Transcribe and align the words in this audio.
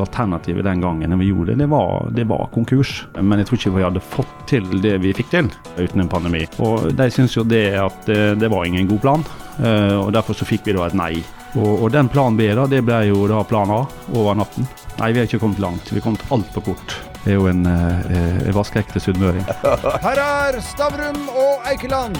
Alternativet 0.00 0.64
den 0.64 0.80
gangen 0.82 1.10
når 1.10 1.20
vi 1.20 1.28
gjorde 1.30 1.52
det, 1.52 1.64
det 1.64 1.70
var, 1.70 2.08
det 2.10 2.26
var, 2.30 2.48
konkurs. 2.54 3.06
Men 3.20 3.40
jeg 3.40 3.48
tror 3.48 3.60
ikke 3.60 3.74
vi 3.76 3.86
hadde 3.86 4.02
fått 4.02 4.34
til 4.50 4.68
det 4.82 4.96
vi 5.04 5.14
fikk 5.16 5.30
til 5.32 5.50
uten 5.78 6.04
en 6.04 6.10
pandemi. 6.10 6.44
Og 6.64 6.90
de 6.96 7.08
syns 7.12 7.36
jo 7.36 7.46
det 7.46 7.66
at 7.80 8.04
det, 8.08 8.20
det, 8.42 8.50
var 8.52 8.66
ingen 8.66 8.88
god 8.90 9.02
plan, 9.04 9.24
eh, 9.58 9.96
og 9.98 10.12
derfor 10.16 10.36
så 10.38 10.48
fikk 10.48 10.68
vi 10.68 10.76
da 10.76 10.88
et 10.88 10.98
nei. 10.98 11.12
Og, 11.54 11.84
og 11.86 11.90
den 11.94 12.10
plan 12.10 12.36
B 12.36 12.48
da, 12.56 12.66
det 12.70 12.82
ble 12.86 13.04
jo 13.10 13.28
da 13.30 13.44
plan 13.46 13.70
A 13.70 13.84
over 14.14 14.38
natten. 14.38 14.66
Nei, 14.98 15.10
vi 15.12 15.22
har 15.22 15.28
ikke 15.28 15.42
kommet 15.42 15.62
langt. 15.62 15.90
Vi 15.90 15.98
har 15.98 16.06
kommet 16.06 16.24
altfor 16.34 16.66
kort. 16.72 16.96
Det 17.24 17.32
er 17.32 17.38
jo 17.38 17.48
en, 17.48 17.64
eh, 17.66 18.40
en 18.44 18.54
vaskeekte 18.56 19.00
sunnmøring. 19.00 19.46
Her 20.06 20.20
er 20.20 20.60
Stavrum 20.62 21.22
og 21.32 21.64
Eikeland, 21.70 22.18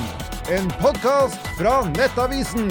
en 0.55 0.71
podkast 0.81 1.53
fra 1.59 1.83
Nettavisen. 1.93 2.71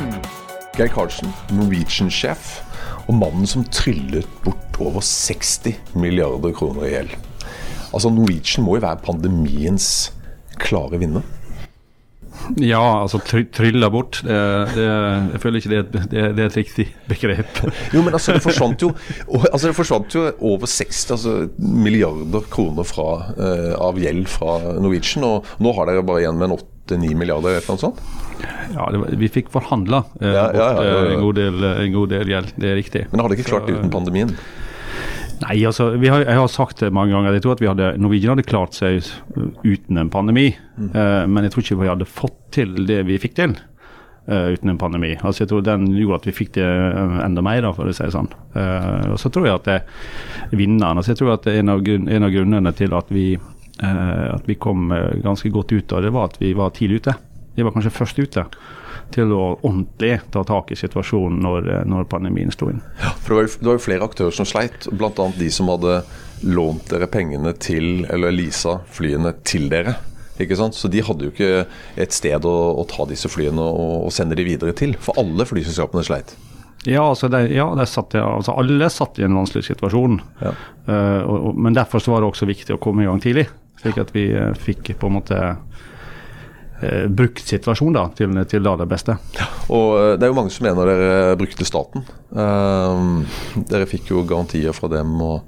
Geir 0.74 0.90
Karlsen, 0.90 1.30
Norwegian-sjef 1.54 2.73
og 3.08 3.16
mannen 3.20 3.48
som 3.50 3.66
tryllet 3.68 4.28
bort 4.46 4.80
over 4.84 5.04
60 5.04 5.96
milliarder 6.00 6.56
kroner 6.56 6.88
i 6.88 6.94
gjeld. 6.96 7.16
Altså 7.94 8.10
Norwegian 8.10 8.66
må 8.66 8.78
jo 8.78 8.86
være 8.88 9.04
pandemiens 9.06 9.88
klare 10.62 11.00
vinner? 11.02 11.26
Ja, 12.60 12.82
altså 13.04 13.20
try 13.24 13.44
trylla 13.54 13.88
bort. 13.94 14.20
Det, 14.26 14.38
det, 14.76 14.88
jeg 15.36 15.42
føler 15.44 15.62
ikke 15.62 15.72
det 15.72 15.82
det, 15.94 16.04
det 16.12 16.42
er, 16.44 16.50
et 16.50 16.58
riktig 16.58 16.88
begrep. 17.08 17.62
Jo, 17.94 18.02
men 18.04 18.18
altså, 18.18 18.36
det 18.36 18.44
forsvant 18.44 18.84
jo, 18.84 18.90
altså, 19.30 19.70
det 19.70 19.78
forsvant 19.78 20.18
jo 20.18 20.26
over 20.42 20.68
60 20.68 21.14
altså, 21.16 21.36
milliarder 21.58 22.50
kroner 22.52 22.88
fra, 22.88 23.08
uh, 23.38 23.72
av 23.80 24.02
gjeld 24.02 24.28
fra 24.32 24.58
Norwegian. 24.82 25.28
Og 25.30 25.64
nå 25.64 25.76
har 25.78 25.90
dere 25.90 26.06
bare 26.08 26.26
igjen 26.26 26.40
med 26.40 26.50
en 26.50 26.58
8-9 26.90 27.14
milliarder, 27.20 27.58
eller 27.58 27.70
noe 27.70 27.82
sånt? 27.82 28.02
Ja, 28.74 28.90
var, 28.90 29.14
vi 29.20 29.30
fikk 29.32 29.52
forhandla 29.54 30.02
eh, 30.20 30.34
ja, 30.34 30.50
ja, 30.56 30.68
ja, 30.84 30.98
en, 31.14 31.22
god 31.22 31.38
del, 31.40 31.64
en 31.70 31.96
god 31.96 32.12
del 32.12 32.34
gjeld, 32.34 32.54
det 32.60 32.72
er 32.72 32.78
riktig. 32.80 33.06
Men 33.12 33.24
hadde 33.24 33.38
ikke 33.38 33.52
klart 33.54 33.70
det 33.70 33.78
uten 33.78 33.94
pandemien? 33.94 34.34
Nei, 35.44 35.58
altså, 35.68 35.90
har, 35.98 36.24
jeg 36.24 36.40
har 36.40 36.50
sagt 36.52 36.84
det 36.84 36.94
mange 36.94 37.14
ganger. 37.16 37.36
Jeg 37.36 37.44
tror 37.44 37.58
at 37.58 37.64
vi 37.64 37.70
hadde, 37.70 37.92
Norwegian 38.02 38.36
hadde 38.36 38.48
klart 38.48 38.78
seg 38.78 39.04
uten 39.66 40.00
en 40.00 40.12
pandemi. 40.14 40.52
Mm. 40.78 40.90
Uh, 40.94 41.24
men 41.30 41.46
jeg 41.46 41.54
tror 41.54 41.66
ikke 41.66 41.80
vi 41.82 41.92
hadde 41.92 42.10
fått 42.10 42.40
til 42.56 42.76
det 42.88 43.02
vi 43.10 43.20
fikk 43.22 43.36
til 43.40 43.56
uh, 43.58 44.54
uten 44.54 44.72
en 44.72 44.80
pandemi. 44.80 45.14
Altså, 45.20 45.44
jeg 45.44 45.52
tror 45.52 45.66
Den 45.66 45.90
gjorde 45.98 46.22
at 46.22 46.30
vi 46.30 46.36
fikk 46.38 46.54
det 46.60 46.68
enda 47.26 47.44
mer, 47.46 47.64
da, 47.66 47.74
for 47.76 47.90
å 47.90 47.96
si 47.96 48.06
det 48.06 48.16
sånn. 48.16 48.30
Uh, 48.56 49.16
og 49.16 49.18
så 49.22 49.34
tror 49.34 49.50
jeg 49.50 49.60
at 49.60 49.72
det 49.72 49.80
vinneren 50.60 51.02
altså, 51.02 51.14
Jeg 51.14 51.24
tror 51.24 51.36
at 51.36 51.50
en 51.52 51.74
av, 51.76 51.84
en 51.90 52.30
av 52.30 52.36
grunnene 52.38 52.76
til 52.78 52.96
at 52.96 53.12
vi, 53.14 53.28
at 53.82 54.46
vi 54.46 54.54
kom 54.62 54.92
ganske 55.24 55.50
godt 55.50 55.72
ut 55.74 55.94
av 55.98 56.04
det, 56.06 56.12
var 56.14 56.28
at 56.30 56.36
vi 56.38 56.52
var 56.54 56.76
tidlig 56.76 57.02
ute. 57.02 57.16
Vi 57.56 57.66
var 57.66 57.74
kanskje 57.74 57.94
først 57.94 58.20
ute 58.22 58.46
til 59.14 59.34
å 59.34 59.42
ordentlig 59.62 60.20
ta 60.34 60.44
tak 60.48 60.72
i 60.74 60.78
situasjonen 60.78 61.42
når, 61.44 61.70
når 61.90 62.08
pandemien 62.12 62.54
sto 62.54 62.70
inn. 62.72 62.82
Ja, 63.02 63.14
for 63.18 63.34
det 63.34 63.40
var, 63.40 63.50
det 63.50 63.68
var, 63.68 63.78
jo, 63.78 63.84
flere 63.88 64.08
aktører 64.08 64.36
som 64.36 64.48
sleit, 64.50 64.88
bl.a. 64.90 65.28
de 65.38 65.50
som 65.54 65.70
hadde 65.74 66.00
lånt 66.50 66.90
dere 66.92 67.10
pengene 67.12 67.54
til, 67.62 68.08
eller 68.12 68.34
leasa 68.36 68.80
flyene 68.94 69.36
til 69.48 69.70
dere. 69.72 69.98
Ikke 70.42 70.58
sant? 70.58 70.76
Så 70.76 70.90
de 70.90 71.04
hadde 71.06 71.28
jo 71.28 71.34
ikke 71.34 71.66
et 72.02 72.16
sted 72.16 72.48
å, 72.50 72.56
å 72.82 72.88
ta 72.90 73.06
disse 73.10 73.30
flyene 73.30 73.62
og, 73.62 74.08
og, 74.08 74.14
sende 74.16 74.38
de 74.40 74.48
videre 74.48 74.74
til. 74.78 74.96
For 75.02 75.20
alle 75.22 75.46
flyselskapene 75.48 76.06
sleit. 76.08 76.34
Ja, 76.90 77.06
altså, 77.06 77.30
de, 77.32 77.46
ja 77.54 77.70
satt, 77.88 78.16
altså 78.20 78.58
alle 78.60 78.90
satt 78.92 79.22
i 79.22 79.28
en 79.28 79.38
vanskelig 79.38 79.70
situasjon. 79.70 80.18
Ja. 80.42 80.56
Uh, 80.90 81.22
og, 81.22 81.52
men 81.56 81.78
derfor 81.78 82.04
var 82.12 82.24
det 82.24 82.34
også 82.34 82.50
viktig 82.50 82.76
å 82.76 82.82
komme 82.82 83.06
i 83.06 83.08
gang 83.08 83.22
tidlig. 83.24 83.46
Slik 83.84 84.00
at 84.02 84.14
vi 84.16 84.30
uh, 84.32 84.54
fikk 84.56 84.96
på 85.00 85.10
en 85.10 85.18
måte 85.18 85.38
eh, 85.44 87.06
brukt 87.12 87.44
situasjon 87.44 87.96
da, 87.96 88.08
til, 88.16 88.36
til 88.50 88.64
det 88.64 88.88
beste. 88.90 89.18
Og 89.68 89.88
eh, 90.00 90.14
Det 90.18 90.26
er 90.26 90.32
jo 90.32 90.40
mange 90.40 90.54
som 90.56 90.68
mener 90.68 90.90
dere 90.90 91.38
brukte 91.40 91.68
staten. 91.68 92.08
Uh, 92.32 93.24
dere 93.70 93.90
fikk 93.90 94.14
jo 94.14 94.24
garantier 94.28 94.76
fra 94.76 94.92
dem 94.92 95.16
og 95.22 95.44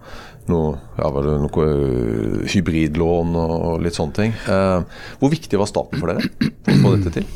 noe, 0.52 0.76
ja, 1.00 1.10
noe 1.10 1.66
eh, 1.66 2.44
hybridlån 2.54 3.40
og 3.40 3.82
litt 3.82 3.98
sånne 3.98 4.20
ting. 4.20 4.36
Uh, 4.46 4.86
hvor 5.22 5.34
viktig 5.34 5.58
var 5.58 5.72
staten 5.72 6.02
for 6.02 6.14
dere 6.14 6.28
for 6.28 6.76
å 6.76 6.84
få 6.84 6.94
dette 7.00 7.18
til? 7.18 7.34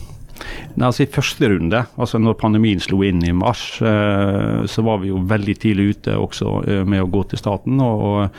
Nei, 0.76 0.88
altså 0.88 1.04
I 1.04 1.12
første 1.12 1.50
runde, 1.52 1.84
altså 2.00 2.20
når 2.22 2.38
pandemien 2.40 2.82
slo 2.84 3.02
inn 3.04 3.22
i 3.26 3.36
mars, 3.36 3.64
eh, 3.84 4.66
så 4.70 4.86
var 4.86 5.02
vi 5.02 5.12
jo 5.12 5.22
veldig 5.28 5.56
tidlig 5.60 5.96
ute 5.96 6.16
også 6.16 6.54
eh, 6.64 6.84
med 6.88 7.04
å 7.04 7.10
gå 7.12 7.26
til 7.32 7.42
staten. 7.42 7.82
og, 7.84 8.30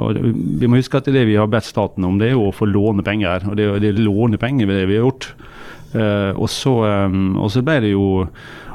og 0.00 0.16
vi 0.22 0.68
må 0.70 0.78
huske 0.80 1.00
at 1.02 1.10
det 1.12 1.26
vi 1.28 1.36
har 1.36 1.50
bedt 1.52 1.68
staten 1.68 2.04
om, 2.08 2.18
det 2.20 2.32
er 2.32 2.40
å 2.40 2.52
få 2.54 2.68
låne 2.70 3.04
penger. 3.04 3.44
Og 3.50 3.58
det 3.58 3.68
det 3.82 3.92
er 3.92 3.98
penger 4.40 4.66
det 4.80 4.88
vi 4.88 4.98
har 4.98 5.06
gjort. 5.06 5.32
Uh, 5.92 6.32
og, 6.38 6.48
så, 6.48 6.72
um, 7.04 7.36
og, 7.36 7.50
så, 7.52 7.60
ble 7.60 7.74
det 7.84 7.90
jo 7.90 8.24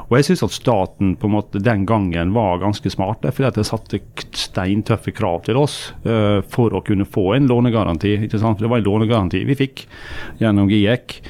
Og 0.06 0.12
jeg 0.14 0.28
syns 0.28 0.44
at 0.46 0.52
staten 0.54 1.16
på 1.18 1.26
en 1.26 1.32
måte 1.34 1.58
den 1.58 1.82
gangen 1.84 2.30
var 2.32 2.60
ganske 2.62 2.90
smart. 2.90 3.26
fordi 3.26 3.48
at 3.48 3.58
de 3.58 3.64
satte 3.66 4.00
steintøffe 4.32 5.10
krav 5.12 5.42
til 5.44 5.58
oss 5.58 5.92
uh, 6.06 6.40
for 6.48 6.72
å 6.72 6.84
kunne 6.86 7.04
få 7.04 7.34
en 7.34 7.50
lånegaranti. 7.50 8.30
sant? 8.38 8.62
Det 8.62 8.70
var 8.70 8.78
en 8.78 8.86
lånegaranti 8.86 9.44
vi 9.44 9.58
fikk 9.58 9.86
gjennom 10.38 10.70
GIEK. 10.70 11.20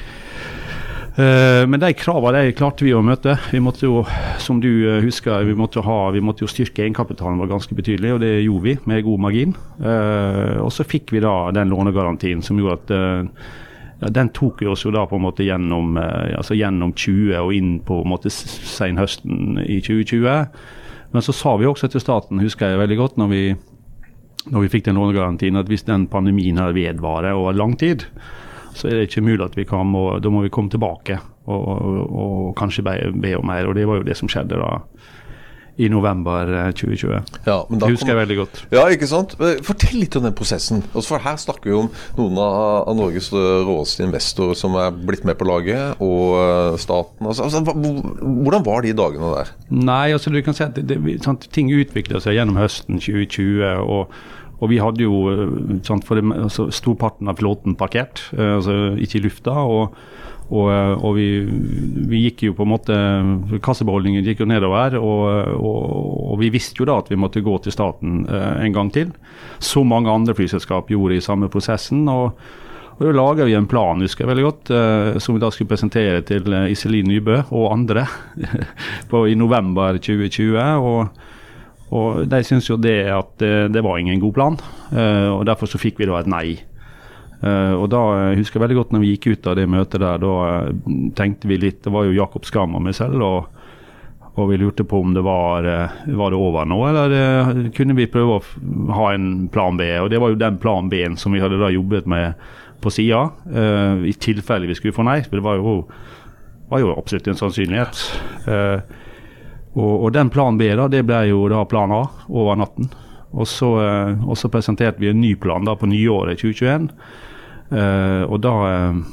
Eh, 1.19 1.65
men 1.67 1.81
de 1.81 1.89
kravene 1.99 2.45
de 2.47 2.55
klarte 2.55 2.85
vi 2.87 2.93
å 2.95 3.03
møte. 3.03 3.33
Vi 3.51 3.59
måtte 3.63 3.87
jo, 3.89 4.03
som 4.39 4.61
du 4.63 4.69
eh, 4.69 5.01
husker, 5.03 5.43
vi 5.43 5.55
måtte, 5.57 5.83
ha, 5.83 5.97
vi 6.15 6.21
måtte 6.23 6.45
jo 6.45 6.51
styrke 6.51 6.85
egenkapitalen 6.85 7.41
vår 7.41 7.49
ganske 7.51 7.75
betydelig, 7.75 8.13
og 8.15 8.21
det 8.23 8.31
gjorde 8.45 8.67
vi 8.69 8.75
med 8.87 9.03
god 9.07 9.23
margin. 9.25 9.55
Eh, 9.83 10.55
og 10.63 10.71
så 10.71 10.87
fikk 10.87 11.11
vi 11.15 11.23
da 11.25 11.33
den 11.55 11.73
lånegarantien 11.73 12.45
som 12.45 12.61
gjorde 12.61 12.79
at 12.79 12.95
ja, 13.99 14.13
den 14.15 14.31
tok 14.31 14.63
oss 14.71 14.85
jo 14.85 14.95
da 14.95 15.03
på 15.09 15.19
en 15.19 15.25
måte 15.25 15.43
gjennom, 15.43 15.97
altså 15.99 16.55
gjennom 16.55 16.93
20 16.95 17.33
og 17.41 17.51
inn 17.51 17.73
på 17.83 17.99
en 17.99 18.13
måte 18.13 18.31
senhøsten 18.31 19.59
i 19.65 19.81
2020. 19.83 20.45
Men 21.11 21.25
så 21.25 21.35
sa 21.35 21.57
vi 21.59 21.67
også 21.67 21.89
til 21.91 21.99
staten, 21.99 22.39
husker 22.39 22.71
jeg 22.71 22.79
veldig 22.79 22.99
godt, 23.01 23.19
når 23.19 23.33
vi, 23.33 23.43
når 24.53 24.63
vi 24.63 24.71
fikk 24.71 24.87
den 24.87 25.01
lånegarantien, 25.01 25.59
at 25.59 25.67
hvis 25.67 25.83
den 25.89 26.07
pandemien 26.07 26.61
her 26.61 26.71
vedvarer 26.77 27.35
over 27.35 27.59
lang 27.59 27.75
tid, 27.81 28.07
så 28.73 28.89
er 28.89 28.97
det 28.97 29.09
ikke 29.09 29.25
mulig 29.25 29.45
at 29.45 29.57
vi 29.57 29.67
kan 29.67 29.87
må, 29.87 30.19
Da 30.21 30.31
må 30.33 30.43
vi 30.45 30.53
komme 30.53 30.71
tilbake 30.71 31.19
og, 31.49 31.61
og, 31.67 32.17
og 32.23 32.49
kanskje 32.59 32.85
be, 32.85 32.97
be, 33.15 33.37
om 33.37 33.47
mer. 33.49 33.69
Og 33.69 33.75
det 33.77 33.87
var 33.89 34.01
jo 34.01 34.07
det 34.07 34.17
som 34.19 34.29
skjedde 34.31 34.59
da 34.59 34.77
i 35.79 35.87
november 35.87 36.49
2020. 36.75 37.11
Eh, 37.13 37.37
ja, 37.45 37.57
det 37.71 37.87
husker 37.87 38.11
jeg 38.11 38.19
veldig 38.19 38.37
godt. 38.41 38.57
Ja, 38.75 38.81
ikke 38.91 39.07
sant. 39.07 39.35
Fortell 39.63 40.01
litt 40.01 40.17
om 40.19 40.25
den 40.27 40.35
prosessen. 40.35 40.81
For 40.91 41.23
Her 41.23 41.37
snakker 41.39 41.71
vi 41.71 41.77
om 41.77 41.87
noen 42.17 42.39
av, 42.43 42.89
Norges 42.99 43.29
råeste 43.31 44.03
investorer 44.03 44.57
som 44.59 44.75
er 44.79 44.91
blitt 44.91 45.23
med 45.27 45.39
på 45.39 45.47
laget, 45.47 46.01
og 46.03 46.35
eh, 46.41 46.79
staten. 46.83 47.23
Altså, 47.23 47.47
altså, 47.47 47.63
hvordan 47.63 48.65
var 48.67 48.83
de 48.83 48.91
dagene 48.97 49.31
der? 49.37 49.53
Nei, 49.71 50.09
altså 50.17 50.33
du 50.35 50.41
kan 50.43 50.57
si 50.57 50.65
at 50.67 50.75
det, 50.75 50.99
det, 50.99 51.15
sant, 51.23 51.47
Ting 51.55 51.71
utvikler 51.71 52.19
seg 52.23 52.35
gjennom 52.35 52.59
høsten 52.59 52.99
2020. 52.99 53.63
og 53.79 54.11
og 54.59 54.71
vi 54.71 54.79
hadde 54.83 55.05
jo 55.05 55.19
eh, 55.31 55.51
sant, 55.87 56.05
for 56.07 56.19
det, 56.19 56.25
altså, 56.47 56.69
storparten 56.73 57.31
av 57.31 57.39
flåten 57.39 57.77
parkert, 57.79 58.25
eh, 58.37 58.55
altså 58.59 58.95
ikke 58.99 59.21
i 59.21 59.27
lufta. 59.27 59.59
og 59.65 59.99
og, 60.49 60.65
eh, 60.73 61.03
og 61.05 61.11
vi, 61.13 61.25
vi, 62.09 62.23
gikk 62.23 62.47
jo 62.47 62.55
på 62.57 62.65
en 62.65 62.71
måte 62.71 62.95
Kassebeholdningen 63.61 64.25
gikk 64.25 64.39
jo 64.41 64.47
nedover, 64.49 64.95
og, 64.97 65.51
og, 65.61 66.31
vi 66.41 66.49
visste 66.49 66.81
jo 66.81 66.87
da 66.89 66.95
at 67.03 67.11
vi 67.11 67.19
måtte 67.21 67.43
gå 67.45 67.53
til 67.61 67.75
staten 67.75 68.23
en 68.25 68.73
gang 68.73 68.89
til. 68.89 69.11
Så 69.61 69.83
mange 69.85 70.09
andre 70.09 70.33
flyselskap 70.33 70.89
gjorde 70.89 71.19
i 71.19 71.21
samme 71.21 71.51
prosessen. 71.53 72.01
og 72.09 72.33
og 72.99 73.05
Da 73.07 73.15
laga 73.15 73.45
vi 73.47 73.55
en 73.55 73.67
plan 73.69 74.01
husker 74.03 74.25
jeg 74.25 74.29
veldig 74.33 74.43
godt, 74.43 74.69
eh, 74.75 75.17
som 75.23 75.35
vi 75.35 75.39
da 75.39 75.49
skulle 75.55 75.71
presentere 75.71 76.19
til 76.27 76.51
Iselin 76.67 77.07
Nybø 77.07 77.37
og 77.47 77.71
andre 77.71 78.03
på, 79.11 79.23
i 79.31 79.37
november 79.39 79.95
2020. 79.95 80.59
og 80.83 81.07
og 81.95 82.25
De 82.29 82.41
syns 82.45 82.69
jo 82.69 82.77
det 82.77 83.01
at 83.09 83.31
det, 83.41 83.71
det, 83.73 83.83
var 83.85 83.97
ingen 83.97 84.21
god 84.21 84.35
plan, 84.35 84.57
uh, 84.93 85.39
og 85.39 85.45
derfor 85.49 85.69
så 85.69 85.81
fikk 85.81 86.01
vi 86.01 86.09
da 86.09 86.19
et 86.19 86.29
nei. 86.29 86.47
Uh, 87.39 87.73
og 87.79 87.87
da 87.93 88.01
husker 88.35 88.59
jeg 88.59 88.65
veldig 88.65 88.81
godt 88.81 88.91
når 88.93 89.03
vi 89.05 89.13
gikk 89.13 89.29
ut 89.31 89.47
av 89.47 89.55
det 89.57 89.69
møtet 89.71 90.03
der, 90.03 90.19
da 90.19 90.33
tenkte 91.15 91.47
vi 91.47 91.55
litt 91.55 91.79
Det 91.85 91.93
var 91.93 92.03
jo 92.03 92.17
Jakob 92.17 92.43
Skam 92.45 92.75
og 92.75 92.83
meg 92.83 92.97
selv, 92.97 93.23
og, 93.23 94.35
og 94.35 94.51
vi 94.51 94.59
lurte 94.59 94.85
på 94.87 95.01
om 95.01 95.15
det 95.15 95.23
var, 95.25 95.65
var 96.05 96.35
det 96.35 96.39
over 96.39 96.67
nå, 96.69 96.79
eller 96.91 97.71
kunne 97.75 97.97
vi 97.97 98.09
prøve 98.11 98.37
å 98.37 98.93
ha 98.95 99.09
en 99.15 99.49
plan 99.51 99.79
B. 99.79 99.87
Og 100.03 100.11
det 100.13 100.21
var 100.21 100.31
jo 100.31 100.39
den 100.39 100.59
plan 100.61 100.91
B-en 100.91 101.17
som 101.19 101.33
vi 101.35 101.41
hadde 101.43 101.59
da 101.59 101.71
jobbet 101.73 102.07
med 102.07 102.37
på 102.79 102.91
sida, 102.93 103.25
i 104.07 104.13
tilfelle 104.15 104.69
vi 104.69 104.77
skulle 104.77 104.95
få 104.95 105.03
nei. 105.03 105.17
For 105.25 105.35
det 105.35 105.43
var 105.43 105.59
jo, 105.59 105.81
var 106.71 106.85
jo 106.85 106.93
absolutt 106.95 107.27
en 107.27 107.41
sannsynlighet. 107.41 107.99
Uh, 108.47 109.08
og, 109.79 109.93
og, 110.03 110.09
den 110.15 110.31
plan 110.33 110.57
B 110.59 110.67
da, 110.75 110.87
det 110.91 111.05
ble 111.07 111.23
jo 111.29 111.45
da 111.51 111.63
plan 111.69 111.93
A 111.95 112.03
over 112.27 112.59
natten. 112.59 112.89
Og 113.29 113.47
så, 113.47 113.69
eh, 113.83 114.23
og 114.25 114.37
så 114.39 114.49
presenterte 114.49 115.01
vi 115.01 115.11
en 115.11 115.21
ny 115.21 115.35
plan 115.39 115.65
da 115.65 115.75
på 115.77 115.89
nyåret 115.89 116.41
2021. 116.41 116.89
Eh, 117.69 118.23
og 118.25 118.39
da, 118.41 118.55
eh, 118.69 119.03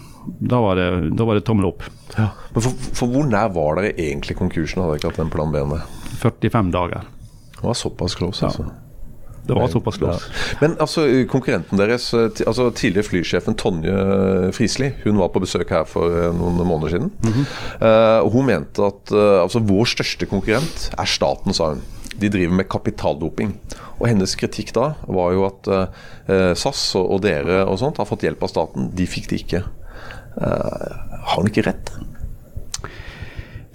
da, 0.40 0.62
var 0.64 0.80
det, 0.80 0.88
da, 1.16 1.28
var 1.28 1.36
det, 1.38 1.44
tommel 1.48 1.68
opp. 1.68 1.84
Ja. 2.16 2.30
Men 2.54 2.64
for, 2.64 2.88
for, 2.96 3.12
hvor 3.12 3.28
nær 3.28 3.52
var 3.54 3.80
dere 3.80 3.92
egentlig 3.92 4.38
konkursen? 4.38 4.82
Hadde 4.82 4.96
dere 4.96 5.02
ikke 5.02 5.12
hatt 5.12 5.22
den 5.22 5.34
plan 5.34 5.52
B-en? 5.52 5.76
45 6.22 6.72
dager. 6.74 7.06
Det 7.56 7.64
var 7.64 7.76
såpass 7.76 8.16
close, 8.16 8.48
altså. 8.48 8.70
Det 9.46 9.54
var 9.54 9.68
såpass 9.72 9.98
close. 10.00 10.26
Ja. 10.26 10.56
Men 10.60 10.76
altså, 10.82 11.06
konkurrenten 11.30 11.78
deres, 11.78 12.08
eh, 12.14 12.30
altså 12.46 12.70
tidligere 12.74 13.06
flysjefen 13.06 13.56
Tonje 13.58 13.96
Frisli, 14.56 14.92
hun 15.04 15.20
var 15.22 15.30
på 15.34 15.42
besøk 15.44 15.70
her 15.70 15.86
for 15.88 16.10
eh, 16.10 16.32
noen 16.34 16.58
måneder 16.66 16.96
siden. 16.96 17.12
Mm 17.22 17.32
-hmm. 17.32 17.46
uh, 17.86 18.32
hun 18.32 18.46
mente 18.46 18.82
at 18.82 19.12
uh, 19.12 19.42
altså, 19.42 19.58
vår 19.58 19.84
største 19.84 20.26
konkurrent 20.26 20.90
er 20.98 21.04
staten, 21.04 21.54
sa 21.54 21.68
hun. 21.74 21.82
de 22.20 22.28
driver 22.28 22.54
med 22.54 22.68
kapitaldoping. 22.68 23.60
Og 23.98 24.08
hennes 24.08 24.34
kritikk 24.34 24.74
da 24.74 24.94
var 25.08 25.32
jo 25.32 25.44
at 25.44 25.68
uh, 25.68 26.54
SAS 26.54 26.94
og, 26.94 27.10
og, 27.10 27.22
dere 27.22 27.64
og 27.64 27.78
sånt 27.78 27.96
har 27.96 28.04
fått 28.04 28.22
hjelp 28.22 28.42
av 28.42 28.48
staten. 28.48 28.90
De 28.96 29.06
fikk 29.06 29.28
det 29.30 29.40
ikke. 29.40 29.62
Eh, 30.36 30.92
har 31.24 31.40
hun 31.40 31.48
ikke 31.48 31.64
rett? 31.64 31.92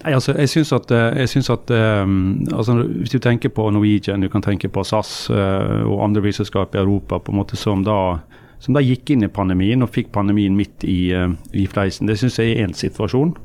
Nei, 0.01 0.15
altså, 0.17 0.33
jeg 0.33 0.49
syns 0.49 0.71
at, 0.73 0.91
jeg 0.91 1.29
synes 1.29 1.49
at 1.53 1.71
um, 2.03 2.47
altså, 2.53 2.73
Hvis 2.81 3.13
du 3.13 3.19
tenker 3.21 3.51
på 3.53 3.69
Norwegian, 3.69 4.21
du 4.21 4.29
kan 4.33 4.41
tenke 4.41 4.69
på 4.69 4.83
SAS 4.87 5.29
uh, 5.29 5.85
og 5.85 6.03
andre 6.07 6.23
flyselskap 6.25 6.75
i 6.75 6.81
Europa 6.81 7.19
på 7.21 7.33
en 7.33 7.37
måte 7.37 7.59
som 7.59 7.83
da, 7.85 8.17
som 8.59 8.73
da 8.73 8.81
gikk 8.81 9.13
inn 9.13 9.27
i 9.27 9.29
pandemien 9.29 9.85
og 9.85 9.93
fikk 9.93 10.09
pandemien 10.15 10.57
midt 10.57 10.87
i, 10.89 11.13
uh, 11.13 11.29
i 11.53 11.67
fleisen. 11.69 12.09
Det 12.09 12.17
syns 12.17 12.39
jeg 12.41 12.55
er 12.55 12.65
én 12.65 12.73
situasjon. 12.73 13.35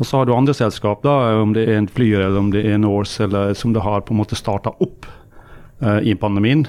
Og 0.00 0.06
så 0.08 0.18
har 0.18 0.26
du 0.26 0.34
andre 0.34 0.56
selskap, 0.56 1.04
da, 1.04 1.14
om 1.38 1.54
det 1.54 1.68
er 1.68 1.78
en 1.78 1.90
Flyer 1.90 2.24
eller 2.24 2.40
om 2.40 2.50
det 2.50 2.64
er 2.66 2.80
Norse, 2.80 3.22
eller 3.28 3.54
som 3.54 3.74
det 3.76 3.84
har 3.84 4.02
på 4.02 4.16
en 4.16 4.22
måte 4.24 4.38
starta 4.38 4.72
opp 4.80 5.06
uh, 5.84 6.00
i 6.02 6.16
pandemien. 6.18 6.66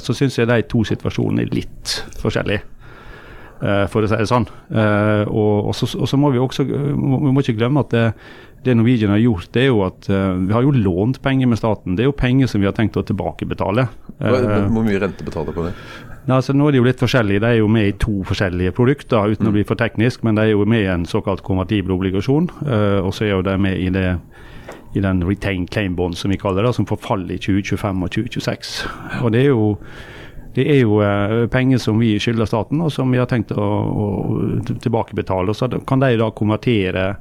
så 0.00 0.14
syns 0.16 0.38
jeg 0.38 0.48
de 0.48 0.62
to 0.64 0.80
situasjonene 0.88 1.42
er 1.44 1.50
litt 1.52 1.90
forskjellige. 2.22 2.62
Eh, 3.58 3.86
for 3.90 4.06
å 4.06 4.10
si 4.10 4.18
det 4.18 4.28
sånn. 4.30 4.46
Og, 4.70 5.54
og, 5.68 5.72
så, 5.74 5.88
og, 5.98 6.06
så, 6.10 6.18
må 6.20 6.30
vi 6.34 6.42
også 6.42 6.66
vi 6.68 6.92
må 6.94 7.42
ikke 7.42 7.56
glemme 7.58 7.82
at 7.82 7.94
det, 7.94 8.04
det 8.64 8.74
Norwegian 8.78 9.14
har 9.14 9.22
gjort, 9.22 9.48
det 9.54 9.64
er 9.64 9.70
jo 9.70 9.82
at 9.86 10.08
uh, 10.10 10.34
vi 10.34 10.54
har 10.54 10.64
jo 10.66 10.74
lånt 10.74 11.20
penger 11.22 11.50
med 11.50 11.60
staten. 11.60 11.96
Det 11.96 12.04
er 12.04 12.10
jo 12.10 12.16
penger 12.16 12.50
som 12.50 12.62
vi 12.62 12.68
har 12.68 12.74
tenkt 12.76 12.98
å 12.98 13.04
tilbakebetale. 13.06 13.86
Hvor 14.18 14.86
mye 14.86 15.00
rente 15.02 15.26
betaler 15.26 15.54
på 15.54 15.66
det? 15.68 15.74
Ja, 16.28 16.40
altså, 16.40 16.52
nå 16.52 16.66
er 16.68 16.74
det 16.74 16.80
jo 16.82 16.88
litt 16.88 17.00
forskjellig. 17.02 17.38
De 17.40 17.52
er 17.52 17.60
jo 17.60 17.70
med 17.72 17.88
i 17.88 17.94
to 18.02 18.18
forskjellige 18.28 18.74
produkter, 18.76 19.30
uten 19.32 19.46
mm. 19.46 19.52
å 19.52 19.54
bli 19.54 19.64
for 19.68 19.80
teknisk. 19.80 20.26
Men 20.26 20.36
de 20.36 20.48
er 20.48 20.52
jo 20.52 20.66
med 20.68 20.84
i 20.84 20.90
en 20.92 21.06
såkalt 21.08 21.44
konvertibel 21.46 21.94
obligasjon. 21.94 22.50
Og 23.00 23.08
så 23.16 23.24
er 23.24 23.32
jo 23.32 23.46
de 23.46 23.54
med 23.62 23.78
i, 23.80 23.88
det, 23.94 24.18
i 24.98 25.04
den 25.06 25.22
retain 25.24 25.64
claim 25.70 25.96
bond, 25.96 26.18
som 26.18 26.34
vi 26.34 26.40
kaller 26.40 26.66
det, 26.66 26.74
som 26.76 26.88
forfaller 26.90 27.38
i 27.38 27.40
2025 27.40 28.04
og 28.04 28.12
2026. 28.18 28.74
Og 29.22 29.32
det 29.32 29.46
er 29.46 29.50
jo 29.54 29.72
det 30.58 30.66
er 30.74 30.80
jo 30.82 30.98
eh, 31.04 31.44
penger 31.52 31.80
som 31.82 32.00
vi 32.02 32.16
skylder 32.20 32.48
staten, 32.50 32.80
og 32.82 32.90
som 32.94 33.10
vi 33.14 33.20
har 33.20 33.28
tenkt 33.30 33.54
å, 33.54 33.62
å 33.62 34.06
tilbakebetale. 34.66 35.54
Så 35.54 35.70
kan 35.86 36.02
de 36.02 36.16
da 36.18 36.32
konvertere 36.34 37.12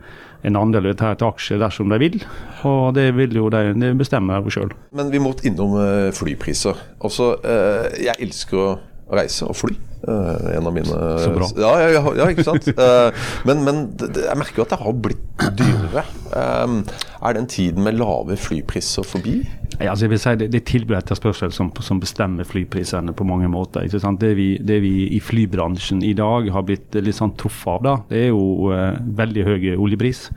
en 0.45 0.57
andel 0.59 0.91
til 0.97 1.27
aksjer 1.27 1.61
dersom 1.61 1.91
de 1.93 1.99
vil. 2.01 2.19
Og 2.67 2.93
det 2.97 3.09
vil 3.17 3.37
jo 3.37 3.51
de, 3.53 3.73
de 3.77 3.93
bestemme 3.97 4.39
sjøl. 4.53 4.73
Men 4.97 5.11
vi 5.13 5.21
må 5.21 5.35
innom 5.47 5.77
eh, 5.81 6.09
flypriser. 6.15 6.79
Altså, 6.97 7.35
eh, 7.45 7.89
jeg 8.07 8.27
elsker 8.27 8.63
å 8.63 8.71
reise 9.17 9.47
og 9.47 9.55
fly. 9.57 9.77
Uh, 10.07 10.53
en 10.53 10.67
av 10.69 10.73
mine 10.75 10.97
Så 11.19 11.31
bra. 11.33 11.47
Ja, 11.57 11.71
ja, 11.89 12.01
ja 12.19 12.27
ikke 12.29 12.45
sant. 12.45 12.67
Uh, 12.77 13.09
men, 13.49 13.63
men 13.65 13.79
jeg 13.97 14.37
merker 14.37 14.61
jo 14.61 14.65
at 14.67 14.75
det 14.75 14.81
har 14.83 14.97
blitt 15.07 15.47
dyrere. 15.57 16.03
Um, 16.31 16.81
er 17.17 17.37
den 17.39 17.49
tiden 17.49 17.83
med 17.87 17.97
lave 17.97 18.37
flypriser 18.39 19.07
forbi? 19.07 19.39
Altså 19.77 20.07
jeg 20.07 20.11
vil 20.11 20.21
si 20.21 20.33
Det, 20.41 20.47
det 20.53 20.59
er 20.61 20.65
tilbud 20.65 20.95
etterspørsel 20.97 21.51
som, 21.53 21.69
som, 21.85 21.99
bestemmer 22.01 22.47
flyprisene 22.47 23.13
på 23.13 23.25
mange 23.27 23.49
måter. 23.51 23.85
ikke 23.85 24.01
sant? 24.01 24.21
Det 24.21 24.33
vi, 24.37 24.47
det 24.57 24.79
vi, 24.81 24.93
i 25.13 25.19
flybransjen 25.21 26.01
i 26.05 26.13
dag 26.17 26.49
har 26.53 26.65
blitt 26.65 26.97
litt 26.97 27.17
sånn 27.17 27.35
truffet 27.37 27.75
av, 27.75 27.83
da, 27.85 27.95
det 28.09 28.21
er 28.25 28.29
jo 28.31 28.71
uh, 28.71 28.97
veldig 29.17 29.45
høy 29.45 29.69
oljepris. 29.75 30.27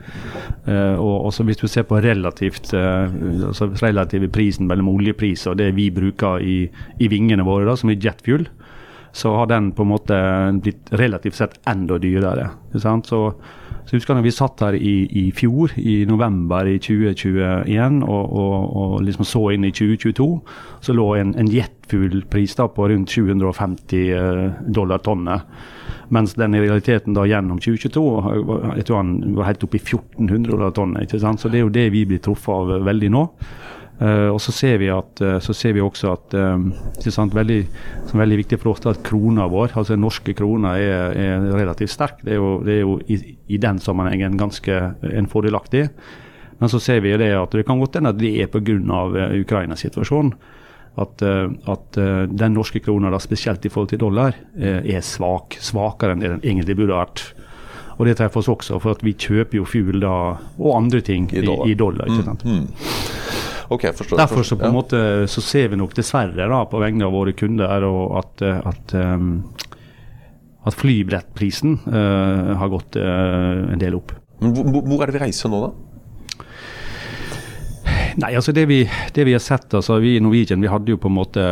og 0.67 1.27
også 1.31 1.45
Hvis 1.47 1.61
du 1.61 1.67
ser 1.67 1.87
på 1.89 1.99
relativt, 2.03 2.73
altså 2.73 3.71
relative 3.81 4.29
prisen 4.33 4.67
mellom 4.69 4.91
oljepris 4.93 5.47
og 5.49 5.57
det 5.61 5.71
vi 5.77 5.89
bruker 5.93 6.41
i, 6.43 6.57
i 6.99 7.09
vingene 7.11 7.45
våre, 7.47 7.65
da, 7.69 7.77
som 7.79 7.89
er 7.89 8.01
jetfuel, 8.01 8.47
så 9.11 9.33
har 9.35 9.49
den 9.51 9.71
på 9.75 9.83
en 9.83 9.91
måte 9.91 10.17
blitt 10.63 10.91
relativt 10.99 11.35
sett 11.39 11.57
enda 11.67 11.97
dyrere. 11.99 12.49
Så, 12.77 13.33
så 13.85 13.97
husker 13.97 14.17
jeg 14.17 14.25
vi 14.27 14.33
satt 14.33 14.61
her 14.63 14.77
i, 14.77 14.95
i, 15.21 15.23
fjor, 15.35 15.73
i 15.77 16.01
november 16.09 16.67
i 16.69 16.77
2021, 16.81 18.01
og, 18.05 18.35
og, 18.41 18.55
og 18.81 18.95
liksom 19.05 19.27
så 19.27 19.43
inn 19.55 19.67
i 19.67 19.73
2022, 19.75 20.27
så 20.85 20.95
lå 20.95 21.07
en, 21.19 21.33
en 21.39 21.51
jetfuglpris 21.51 22.55
på 22.61 22.89
rundt 22.91 23.13
750 23.13 24.03
eh, 24.15 24.43
dollar 24.67 25.03
tonnet. 25.05 25.47
Mens 26.11 26.35
den 26.35 26.55
i 26.55 26.59
realiteten 26.59 27.15
da 27.15 27.23
gjennom 27.23 27.59
2022 27.63 28.01
jeg 28.75 28.85
tror 28.87 28.97
han 28.99 29.11
var 29.37 29.47
helt 29.47 29.61
oppe 29.63 29.79
i 29.79 29.83
1400 29.83 30.51
dollar 30.51 30.73
tonnet. 30.75 31.13
Så 31.15 31.47
det 31.47 31.61
er 31.61 31.63
jo 31.63 31.71
det 31.71 31.85
vi 31.93 32.03
blir 32.09 32.19
truffet 32.23 32.51
av 32.51 32.83
veldig 32.83 33.11
nå. 33.15 33.21
Uh, 34.01 34.31
og 34.33 34.39
så 34.41 34.49
ser, 34.49 34.79
vi 34.81 34.87
at, 34.89 35.19
uh, 35.21 35.35
så 35.43 35.53
ser 35.53 35.75
vi 35.77 35.81
også 35.83 36.09
at 36.15 36.33
um, 36.33 36.71
sant, 37.03 37.35
veldig, 37.37 37.59
som 38.09 38.15
er 38.17 38.23
veldig 38.23 38.39
viktig 38.39 38.57
for 38.57 38.73
oss 38.73 38.87
at 38.89 39.03
krona 39.05 39.45
vår, 39.51 39.75
altså 39.77 39.93
den 39.93 40.01
norske 40.01 40.33
krona, 40.33 40.71
er, 40.81 41.13
er, 41.13 41.45
relativt 41.53 41.93
sterk. 41.93 42.23
Det 42.25 42.33
er 42.33 42.39
jo, 42.39 42.55
det 42.65 42.79
er 42.79 42.81
jo 42.81 42.95
i, 43.05 43.19
i, 43.45 43.59
den 43.61 43.77
sammenhengen 43.83 44.39
ganske 44.41 44.79
en 45.05 45.29
fordelaktig. 45.29 45.83
Men 46.57 46.71
så 46.73 46.81
ser 46.81 47.03
vi 47.05 47.13
det 47.17 47.29
at 47.37 47.53
det 47.53 47.65
kan 47.67 47.81
godt 47.81 47.99
hende 47.99 48.13
at 48.13 48.17
det 48.17 48.33
er 48.41 48.49
pga. 48.49 48.79
Uh, 48.81 49.37
Ukrainas 49.43 49.85
situasjon. 49.85 50.33
At, 50.99 51.21
at 51.23 51.95
den 51.95 52.51
norske 52.51 52.81
krona, 52.83 53.07
da, 53.13 53.19
spesielt 53.23 53.63
i 53.63 53.69
forhold 53.71 53.93
til 53.93 54.01
dollar, 54.01 54.35
er 54.59 55.05
svak. 55.07 55.55
Svakere 55.63 56.17
enn 56.17 56.19
det 56.19 56.33
den 56.33 56.41
egentlig 56.43 56.75
burde 56.81 56.97
vært. 56.97 57.23
Og 57.95 58.09
det 58.09 58.17
treffer 58.19 58.41
oss 58.41 58.49
også, 58.51 58.81
for 58.83 58.97
at 58.97 59.05
vi 59.05 59.13
kjøper 59.15 59.61
jo 59.61 59.69
fuel 59.69 60.03
da, 60.03 60.11
og 60.59 60.75
andre 60.75 60.99
ting 61.05 61.29
i 61.31 61.45
dollar. 61.45 61.63
I, 61.63 61.71
i 61.71 61.79
dollar 61.79 62.11
ikke 62.11 62.27
sant? 62.27 62.43
Mm, 62.43 62.65
mm. 62.65 63.40
Okay, 63.71 63.93
forstår, 63.95 64.19
Derfor 64.19 64.43
så 64.43 64.57
på 64.59 64.65
en 64.67 64.73
ja. 64.73 64.75
måte 64.75 65.01
så 65.31 65.41
ser 65.45 65.69
vi 65.71 65.79
nok 65.79 65.93
dessverre 65.95 66.47
da 66.51 66.63
på 66.67 66.79
vegne 66.81 67.07
av 67.07 67.13
våre 67.15 67.31
kunder 67.37 67.85
at, 68.19 68.43
at, 68.43 68.95
um, 68.99 69.29
at 70.67 70.75
flybrettprisen 70.75 71.77
uh, 71.85 72.51
har 72.59 72.73
gått 72.73 72.99
uh, 72.99 73.71
en 73.71 73.79
del 73.79 73.95
opp. 73.95 74.11
Men 74.43 74.57
hvor, 74.57 74.83
hvor 74.83 75.05
er 75.05 75.11
det 75.11 75.15
vi 75.15 75.23
reiser 75.23 75.53
nå, 75.53 75.61
da? 75.63 75.90
Nei, 78.19 78.33
altså 78.35 78.51
det 78.51 78.65
vi, 78.67 78.81
det 79.15 79.23
vi, 79.27 79.33
har 79.35 79.43
sett, 79.43 79.71
altså 79.77 79.95
vi 80.03 80.15
i 80.17 80.21
Norwegian 80.23 80.61
vi 80.63 80.69
hadde 80.71 80.91
jo 80.91 80.99
på 80.99 81.07
en 81.07 81.15
måte 81.15 81.43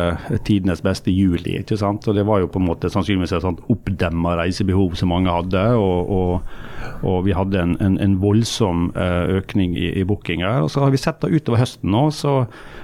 tidenes 0.44 0.82
beste 0.84 1.12
juli. 1.12 1.56
ikke 1.60 1.78
sant? 1.80 2.08
Og 2.08 2.16
Det 2.16 2.24
var 2.28 2.42
jo 2.42 2.50
på 2.52 2.60
en 2.60 2.66
måte 2.68 2.90
sannsynligvis 2.92 3.32
et 3.36 3.46
sånt 3.46 3.62
oppdemma 3.72 4.34
reisebehov 4.42 4.96
som 4.98 5.12
mange 5.14 5.32
hadde. 5.32 5.62
Og, 5.80 6.10
og, 6.10 6.98
og 7.06 7.22
vi 7.28 7.36
hadde 7.36 7.62
en, 7.62 7.76
en, 7.80 7.96
en 8.02 8.18
voldsom 8.20 8.90
uh, 8.96 9.30
økning 9.40 9.78
i, 9.78 9.92
i 10.02 10.04
bookinger. 10.04 10.66
Og 10.66 10.72
så 10.74 10.84
har 10.84 10.92
vi 10.92 11.00
sett 11.00 11.22
det 11.24 11.32
utover 11.32 11.62
høsten 11.62 11.94
nå, 11.94 12.08
så, 12.14 12.34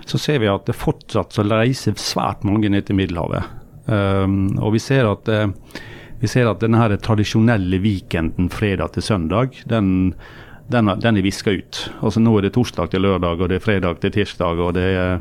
så 0.09 0.23
ser 0.23 0.41
vi 0.45 0.53
at 0.53 0.71
det 0.71 0.79
fortsatt 0.79 1.37
så 1.37 1.45
reiser 1.45 1.99
svært 2.01 2.47
mange 2.49 2.73
ned 2.73 2.89
til 2.89 2.99
Middelhavet. 3.01 3.53
Um, 3.87 4.57
og 4.59 4.73
vi 4.75 4.83
ser 4.83 5.07
at 5.11 5.29
uh, 5.31 5.47
vi 6.17 6.29
ser 6.31 6.49
at 6.49 6.63
denne 6.63 6.81
her 6.81 6.97
tradisjonelle 6.97 7.79
weekenden 7.85 8.49
fredag 8.53 8.95
til 8.95 9.05
søndag, 9.05 9.59
den 9.69 10.15
den, 10.73 10.91
den 11.01 11.19
er 11.19 11.25
viska 11.25 11.53
ut. 11.55 11.83
Altså 12.01 12.23
Nå 12.23 12.39
er 12.39 12.47
det 12.47 12.55
torsdag 12.57 12.91
til 12.93 13.07
lørdag, 13.07 13.41
og 13.41 13.51
det 13.51 13.61
er 13.61 13.67
fredag 13.67 14.01
til 14.03 14.15
tirsdag. 14.19 14.59
og 14.63 14.75
det 14.75 14.89
er 14.95 15.21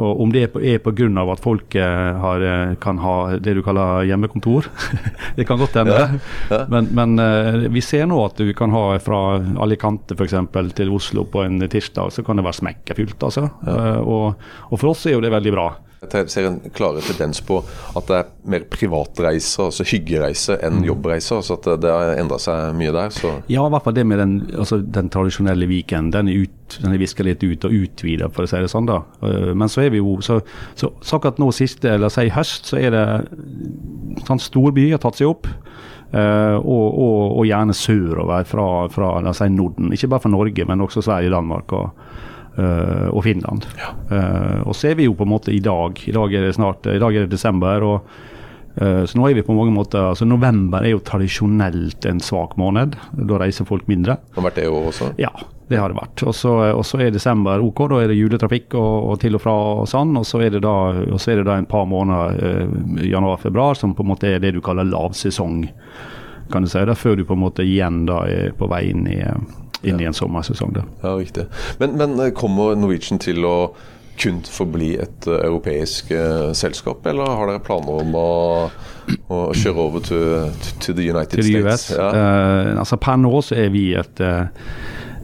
og 0.00 0.20
Om 0.24 0.30
det 0.32 0.42
er 0.56 0.78
pga. 0.80 1.32
at 1.32 1.40
folk 1.40 1.74
eh, 1.74 2.16
har, 2.16 2.40
eh, 2.40 2.74
kan 2.80 2.98
ha 2.98 3.36
det 3.36 3.54
du 3.54 3.62
kaller 3.62 4.06
hjemmekontor, 4.08 4.64
det 5.36 5.46
kan 5.46 5.58
godt 5.58 5.74
hende. 5.74 5.92
Ja, 5.92 6.08
ja. 6.50 6.64
Men, 6.68 6.88
men, 6.92 7.18
eh, 7.18 7.68
vi 7.68 7.80
ser 7.80 8.06
nå 8.06 8.24
at 8.24 8.36
du 8.36 8.52
kan 8.54 8.70
ha 8.70 8.98
fra 8.98 9.36
Alicante 9.60 10.16
f.eks. 10.16 10.34
til 10.74 10.92
Oslo 10.92 11.24
på 11.24 11.44
en 11.44 11.60
tirsdag, 11.68 12.10
så 12.12 12.24
kan 12.24 12.36
det 12.36 12.44
være 12.44 12.60
smekkefullt. 12.62 13.22
Altså. 13.22 13.50
Ja. 13.66 14.00
Og, 14.00 14.34
og 14.70 14.80
for 14.80 14.94
oss 14.94 15.04
er 15.06 15.18
jo 15.18 15.20
det 15.20 15.32
veldig 15.32 15.52
bra. 15.52 15.68
Jeg 16.02 16.30
ser 16.32 16.48
en 16.48 16.56
klare 16.74 16.98
tendens 17.06 17.38
på 17.46 17.60
at 17.94 18.08
det 18.08 18.16
er 18.16 18.30
mer 18.50 18.64
privatreiser, 18.70 19.68
altså 19.68 19.84
hyggereiser, 19.86 20.58
enn 20.58 20.80
jobbreise. 20.82 21.36
jobbreiser. 21.36 21.42
så 21.46 21.54
at 21.54 21.82
Det 21.82 21.92
har 21.92 22.16
endra 22.18 22.38
seg 22.42 22.74
mye 22.74 22.94
der. 22.94 23.12
Så. 23.14 23.30
Ja, 23.46 23.62
i 23.66 23.70
hvert 23.70 23.84
fall 23.84 23.94
det 23.94 24.06
med 24.10 24.18
den, 24.18 24.34
altså, 24.58 24.80
den 24.82 25.10
tradisjonelle 25.14 25.68
Viken. 25.70 26.10
Den 26.10 26.28
er, 26.28 26.42
ut, 26.42 26.78
den 26.82 26.96
er 26.96 26.98
viska 26.98 27.22
litt 27.22 27.44
ut 27.46 27.68
og 27.68 27.76
utvida, 27.78 28.28
for 28.34 28.42
å 28.42 28.50
si 28.50 28.64
det 28.64 28.72
sånn. 28.72 28.90
da. 28.90 28.98
Eh, 29.22 29.52
men 29.54 29.70
så 29.70 29.84
er 29.84 29.94
vi 29.94 30.02
jo, 30.02 30.16
så, 30.26 30.40
så, 30.74 30.90
så 31.00 31.20
akkurat 31.20 31.38
nå 31.38 31.52
siste, 31.54 31.94
eller 31.94 32.10
si 32.10 32.26
høst, 32.34 32.72
så 32.72 32.82
er 32.82 32.96
det 32.96 33.06
sånn 34.26 34.42
storby 34.42 34.90
har 34.90 35.02
tatt 35.02 35.22
seg 35.22 35.30
opp. 35.30 35.46
Uh, 36.12 36.58
og, 36.60 36.88
og, 37.00 37.20
og, 37.38 37.44
gjerne 37.48 37.72
sørover 37.72 38.44
fra, 38.44 38.66
fra 38.92 39.32
si 39.32 39.46
Norden. 39.48 39.94
Ikke 39.96 40.10
bare 40.12 40.26
fra 40.26 40.32
Norge, 40.34 40.66
men 40.68 40.84
også 40.84 41.00
Sverige, 41.06 41.32
Danmark 41.32 41.72
og, 41.72 41.94
og 42.56 43.22
Finland. 43.24 43.64
Ja. 43.78 43.94
Uh, 44.10 44.68
og 44.68 44.76
så 44.76 44.90
er 44.90 44.98
vi 44.98 45.08
jo 45.08 45.16
på 45.16 45.24
en 45.24 45.32
måte 45.32 45.54
i 45.54 45.62
dag. 45.64 45.96
I 46.04 46.12
dag 46.12 46.34
er 46.34 46.46
det 46.46 46.56
snart, 46.58 46.86
i 46.86 47.00
dag 47.00 47.16
er 47.16 47.26
det 47.26 47.32
desember. 47.32 47.82
og 47.86 48.10
uh, 48.80 49.04
så 49.08 49.18
nå 49.18 49.28
er 49.28 49.38
vi 49.38 49.46
på 49.46 49.56
mange 49.56 49.72
måter, 49.72 50.10
altså 50.10 50.28
November 50.28 50.84
er 50.84 50.94
jo 50.94 51.00
tradisjonelt 51.06 52.04
en 52.08 52.20
svak 52.20 52.58
måned. 52.60 52.98
Da 53.16 53.40
reiser 53.40 53.68
folk 53.68 53.88
mindre. 53.88 54.18
Det 54.28 54.40
har 54.40 54.48
vært 54.50 54.60
det 54.60 54.68
også? 54.68 55.12
Ja, 55.22 55.32
det 55.72 55.80
har 55.80 55.92
det 55.92 56.00
vært. 56.00 56.24
Og 56.28 56.36
så 56.36 57.00
er 57.00 57.14
desember 57.14 57.64
OK, 57.64 57.86
da 57.88 58.02
er 58.02 58.12
det 58.12 58.20
juletrafikk 58.20 58.76
og, 58.76 59.12
og 59.14 59.20
til 59.22 59.38
og 59.38 59.44
fra 59.44 59.56
og 59.80 59.88
sånn. 59.88 60.12
Og 60.20 60.28
så 60.28 60.44
er 60.44 60.52
det 60.56 60.64
da, 60.66 60.76
er 60.92 61.40
det 61.40 61.48
da 61.48 61.56
en 61.56 61.70
par 61.70 61.88
måneder, 61.88 62.68
januar-februar, 63.08 63.80
som 63.80 63.96
på 63.96 64.04
en 64.04 64.12
måte 64.12 64.28
er 64.28 64.44
det 64.44 64.52
du 64.56 64.60
kaller 64.64 64.90
lavsesong. 64.92 65.64
kan 66.52 66.62
du 66.62 66.68
si, 66.68 66.84
da, 66.84 66.94
Før 66.94 67.16
du 67.16 67.24
på 67.24 67.32
en 67.32 67.44
måte 67.46 67.64
igjen 67.64 68.04
da 68.06 68.26
er 68.28 68.52
på 68.58 68.68
vei 68.68 68.90
inn 68.90 69.08
i 69.08 69.22
inn 69.82 70.00
i 70.00 70.06
en 70.08 70.16
sommersesong. 70.16 70.74
Da. 70.76 70.84
Ja, 71.02 71.16
riktig. 71.18 71.46
Men, 71.78 71.96
men, 71.98 72.18
eh, 72.20 72.32
kommer 72.36 72.76
Norwegian 72.78 73.20
til 73.22 73.44
å 73.48 73.56
kun 74.22 74.42
forbli 74.44 74.92
et 75.00 75.26
uh, 75.26 75.38
europeisk 75.40 76.10
uh, 76.12 76.50
selskap, 76.54 77.06
eller 77.08 77.30
har 77.32 77.48
dere 77.48 77.62
planer 77.64 78.02
om 78.04 78.12
å, 78.14 78.26
å 79.32 79.38
kjøre 79.56 79.86
over 79.86 80.04
til, 80.04 80.92
the 80.92 81.06
United 81.08 81.40
til 81.40 81.48
States? 81.48 81.88
Ja. 81.96 82.10
Uh, 82.12 82.82
altså 82.82 83.00
Per 83.00 83.16
nå 83.18 83.40
så 83.42 83.56
er 83.58 83.72
vi 83.72 83.86
et 83.98 84.20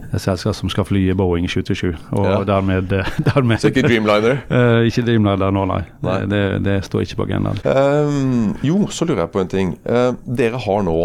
et 0.09 0.21
selskap 0.21 0.55
som 0.57 0.69
skal 0.71 0.85
fly 0.87 1.03
Boeing 1.17 1.49
727. 1.49 1.97
Og 2.11 2.25
Ja. 2.25 2.43
dermed, 2.43 2.91
eh, 2.91 3.05
dermed 3.33 3.59
Så 3.59 3.67
ikke 3.67 3.81
Dreamliner? 3.81 4.37
Uh, 4.49 4.85
Ikke 4.89 5.01
Dreamliner 5.01 5.51
nå, 5.51 5.65
nei. 5.65 5.81
Nei. 6.01 6.19
Det, 6.25 6.63
det, 6.65 6.83
står 6.85 7.01
ikke 7.01 7.15
på 7.15 7.27
agendaen. 7.29 7.59
Um, 7.65 8.55
jo, 8.63 8.87
så 8.89 9.05
lurer 9.05 9.19
jeg 9.19 9.29
på 9.29 9.39
en 9.43 9.47
ting. 9.47 9.77
Eh, 9.85 10.13
dere 10.25 10.57
har 10.57 10.81
nå 10.83 10.97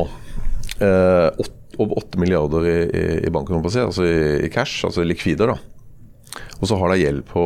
eh, 0.80 1.28
åt, 1.38 1.52
over 1.78 1.98
8 2.02 2.20
milliarder 2.20 2.68
i, 2.68 2.78
i, 2.84 3.04
i 3.28 3.32
banken, 3.34 3.60
altså 3.64 4.06
i, 4.06 4.46
i 4.46 4.50
cash, 4.52 4.84
altså 4.86 5.04
likvider. 5.06 5.54
da. 5.54 5.58
Og 6.60 6.68
så 6.70 6.78
har 6.80 6.92
de 6.92 7.02
gjeld 7.02 7.24
på 7.28 7.44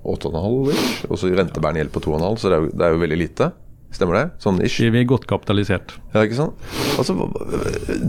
8,5, 0.00 1.10
og 1.10 1.18
så 1.18 1.30
rentebærende 1.32 1.82
gjeld 1.82 1.92
på 1.94 2.04
2,5, 2.06 2.38
så 2.40 2.50
det 2.50 2.56
er, 2.56 2.64
jo, 2.64 2.72
det 2.72 2.86
er 2.86 2.94
jo 2.94 3.02
veldig 3.04 3.20
lite. 3.20 3.50
Stemmer 3.90 4.14
det? 4.14 4.24
Sånn 4.42 4.60
ish? 4.62 4.78
Vi 4.86 5.00
er 5.00 5.06
godt 5.08 5.24
kapitalisert. 5.30 5.96
Ja, 6.14 6.22
ikke 6.22 6.36
sant? 6.38 6.60
Altså, 6.94 7.16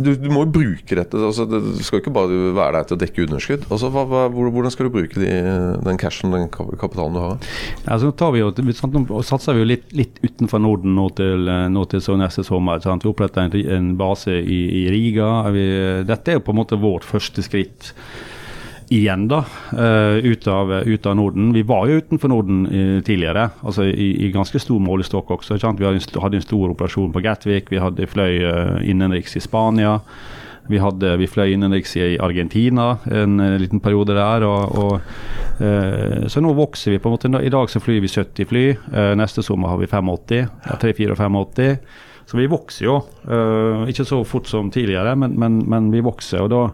du, 0.05 0.11
du 0.13 0.27
må 0.29 0.43
jo 0.43 0.51
bruke 0.53 0.97
dette. 0.97 1.17
Altså, 1.17 1.47
det 1.50 1.61
skal 1.81 1.97
jo 1.97 2.03
ikke 2.03 2.13
bare 2.13 2.38
være 2.53 2.75
der 2.77 2.89
til 2.89 2.97
å 2.97 3.01
dekke 3.01 3.25
underskudd. 3.25 3.65
Altså, 3.73 3.89
hva, 3.93 4.03
hva, 4.09 4.21
hvordan 4.29 4.73
skal 4.73 4.88
du 4.88 4.93
bruke 4.93 5.17
de, 5.17 5.31
den 5.88 6.01
cashen, 6.01 6.35
den 6.35 6.50
kapitalen 6.53 7.17
du 7.17 7.21
har? 7.23 7.50
Altså, 7.88 8.11
nå 8.11 8.15
tar 8.21 8.35
vi 8.35 8.43
jo, 8.43 8.51
nå 8.53 9.23
satser 9.25 9.57
vi 9.57 9.63
jo 9.63 9.71
litt, 9.73 9.88
litt 9.97 10.21
utenfor 10.21 10.61
Norden 10.61 10.93
nå 10.97 11.07
til, 11.17 11.50
nå 11.73 11.85
til 11.89 12.05
så 12.05 12.17
neste 12.19 12.45
sommer. 12.45 12.83
Sant? 12.85 13.07
Vi 13.07 13.11
oppretter 13.11 13.50
en, 13.50 13.57
en 13.77 13.93
base 14.00 14.38
i, 14.38 14.61
i 14.83 14.85
Riga. 14.93 15.31
Vi, 15.53 15.65
dette 16.05 16.35
er 16.35 16.38
jo 16.38 16.45
på 16.45 16.53
en 16.53 16.61
måte 16.61 16.79
vårt 16.81 17.09
første 17.09 17.41
skritt 17.45 17.95
igjen 18.91 19.27
da, 19.31 19.43
eh, 19.71 20.19
ut, 20.25 20.48
av, 20.51 20.71
ut 20.83 21.05
av 21.05 21.15
Norden. 21.15 21.53
Vi 21.55 21.63
var 21.63 21.88
jo 21.88 22.01
utenfor 22.01 22.31
Norden 22.31 22.65
eh, 22.67 23.00
tidligere, 23.07 23.50
altså 23.63 23.88
i, 23.88 24.12
i 24.25 24.31
ganske 24.33 24.60
stor 24.60 24.83
målestokk 24.83 25.31
også. 25.38 25.57
Sant? 25.62 25.79
Vi 25.79 25.88
hadde 25.88 26.01
en, 26.38 26.43
stor 26.43 26.74
operasjon 26.74 27.13
på 27.15 27.24
Gatwick, 27.24 27.71
vi 27.71 27.79
hadde 27.79 28.10
fløy 28.12 28.43
uh, 28.43 28.77
innenriks 28.83 29.38
i 29.39 29.43
Spania. 29.43 30.00
Vi, 30.69 30.79
hadde, 30.79 31.15
vi 31.17 31.27
fløy 31.27 31.55
innenriks 31.55 31.95
i 32.00 32.15
Argentina 32.21 32.93
en 33.12 33.39
eh, 33.41 33.57
liten 33.62 33.81
periode 33.83 34.15
der. 34.15 34.45
Og, 34.48 34.77
og, 34.77 35.10
eh, 35.63 36.27
så 36.31 36.43
nå 36.43 36.53
vokser 36.57 36.95
vi. 36.95 37.01
på 37.01 37.10
en 37.10 37.17
måte. 37.17 37.31
I 37.41 37.51
dag 37.51 37.71
så 37.71 37.81
flyr 37.81 38.00
vi 38.03 38.12
70 38.12 38.48
fly. 38.48 38.63
eh, 38.93 39.12
neste 39.19 39.43
sommer 39.43 39.74
har 39.74 39.81
vi 39.81 39.89
85. 39.89 40.48
Ja, 40.67 40.77
3-4-85. 40.81 41.77
Så 42.29 42.38
vi 42.38 42.48
vokser 42.48 42.86
jo. 42.86 43.01
Eh, 43.27 43.89
ikke 43.91 44.07
så 44.07 44.24
fort 44.24 44.48
som 44.48 44.71
tidligere, 44.71 45.15
men, 45.15 45.36
men, 45.39 45.63
men 45.67 45.91
vi 45.91 46.03
vokser. 46.05 46.45
og 46.45 46.51
da 46.53 46.65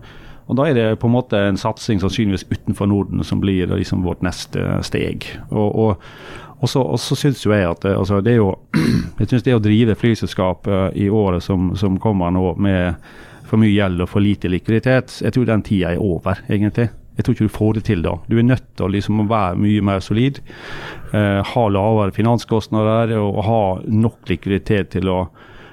og 0.47 0.55
Da 0.55 0.67
er 0.67 0.75
det 0.77 0.99
på 1.01 1.09
en 1.09 1.15
måte 1.17 1.39
en 1.49 1.59
satsing 1.59 1.99
sannsynligvis 1.99 2.47
utenfor 2.47 2.87
Norden 2.87 3.23
som 3.27 3.41
blir 3.43 3.67
liksom 3.67 4.05
vårt 4.07 4.23
neste 4.23 4.79
steg. 4.87 5.27
Og, 5.51 5.67
og, 5.75 6.05
og 6.61 6.71
så, 6.71 6.81
og 6.81 6.99
så 7.03 7.17
syns 7.19 7.43
jo 7.43 7.51
jeg 7.51 7.67
at 7.67 7.83
det, 7.83 7.95
altså 7.97 8.21
det 8.23 8.37
jo, 8.37 8.53
jeg 9.19 9.27
synes 9.27 9.43
det 9.43 9.57
å 9.57 9.63
drive 9.63 9.97
flyselskap 9.99 10.69
eh, 10.71 10.87
i 11.03 11.09
året 11.11 11.43
som, 11.43 11.73
som 11.75 11.99
kommer 11.99 12.31
nå 12.31 12.53
med 12.63 12.95
for 13.47 13.59
mye 13.59 13.73
gjeld 13.73 14.03
og 14.03 14.09
for 14.11 14.23
lite 14.23 14.49
likviditet, 14.51 15.21
jeg 15.23 15.35
tror 15.35 15.45
den 15.47 15.63
tida 15.63 15.93
er 15.93 16.01
over, 16.03 16.41
egentlig. 16.51 16.89
Jeg 17.17 17.25
tror 17.25 17.33
ikke 17.33 17.47
du 17.47 17.53
får 17.55 17.77
det 17.77 17.83
til 17.87 18.03
da. 18.05 18.13
Du 18.29 18.35
er 18.37 18.45
nødt 18.45 18.65
til 18.77 18.85
å 18.85 18.91
liksom 18.93 19.23
være 19.29 19.57
mye 19.57 19.83
mer 19.83 20.01
solid. 20.05 20.41
eh, 21.13 21.41
ha 21.43 21.63
lavere 21.71 22.11
finanskostnader 22.13 23.15
og 23.17 23.43
ha 23.47 23.61
nok 23.87 24.29
likviditet 24.29 24.91
til 24.93 25.09
å 25.09 25.19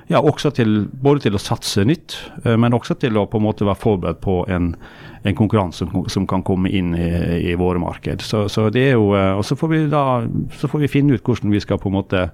ja, 0.06 0.20
også 0.20 0.50
til, 0.52 0.84
både 1.02 1.24
til 1.24 1.36
å 1.36 1.40
satse 1.40 1.84
nytt, 1.86 2.16
eh, 2.44 2.56
men 2.60 2.76
også 2.76 2.96
til 3.00 3.16
å 3.16 3.26
på 3.30 3.40
en 3.40 3.46
måte 3.46 3.66
være 3.66 3.80
forberedt 3.80 4.20
på 4.24 4.42
en, 4.52 4.72
en 5.24 5.36
konkurranse 5.38 5.86
som, 5.86 6.04
som 6.12 6.26
kan 6.28 6.44
komme 6.44 6.68
inn 6.68 6.92
i, 6.96 7.08
i 7.52 7.54
våre 7.60 7.80
marked. 7.80 8.24
Så, 8.24 8.44
så 8.52 8.68
det 8.74 8.88
er 8.90 8.98
jo, 8.98 9.12
eh, 9.16 9.32
og 9.32 9.44
så 9.48 9.56
får 9.56 9.72
vi 9.72 9.84
da 9.92 10.04
så 10.60 10.68
får 10.68 10.84
vi 10.84 10.90
finne 10.92 11.16
ut 11.16 11.24
hvordan 11.24 11.54
vi 11.54 11.62
skal 11.64 11.80
på 11.80 11.88
en 11.88 11.96
måte, 11.96 12.26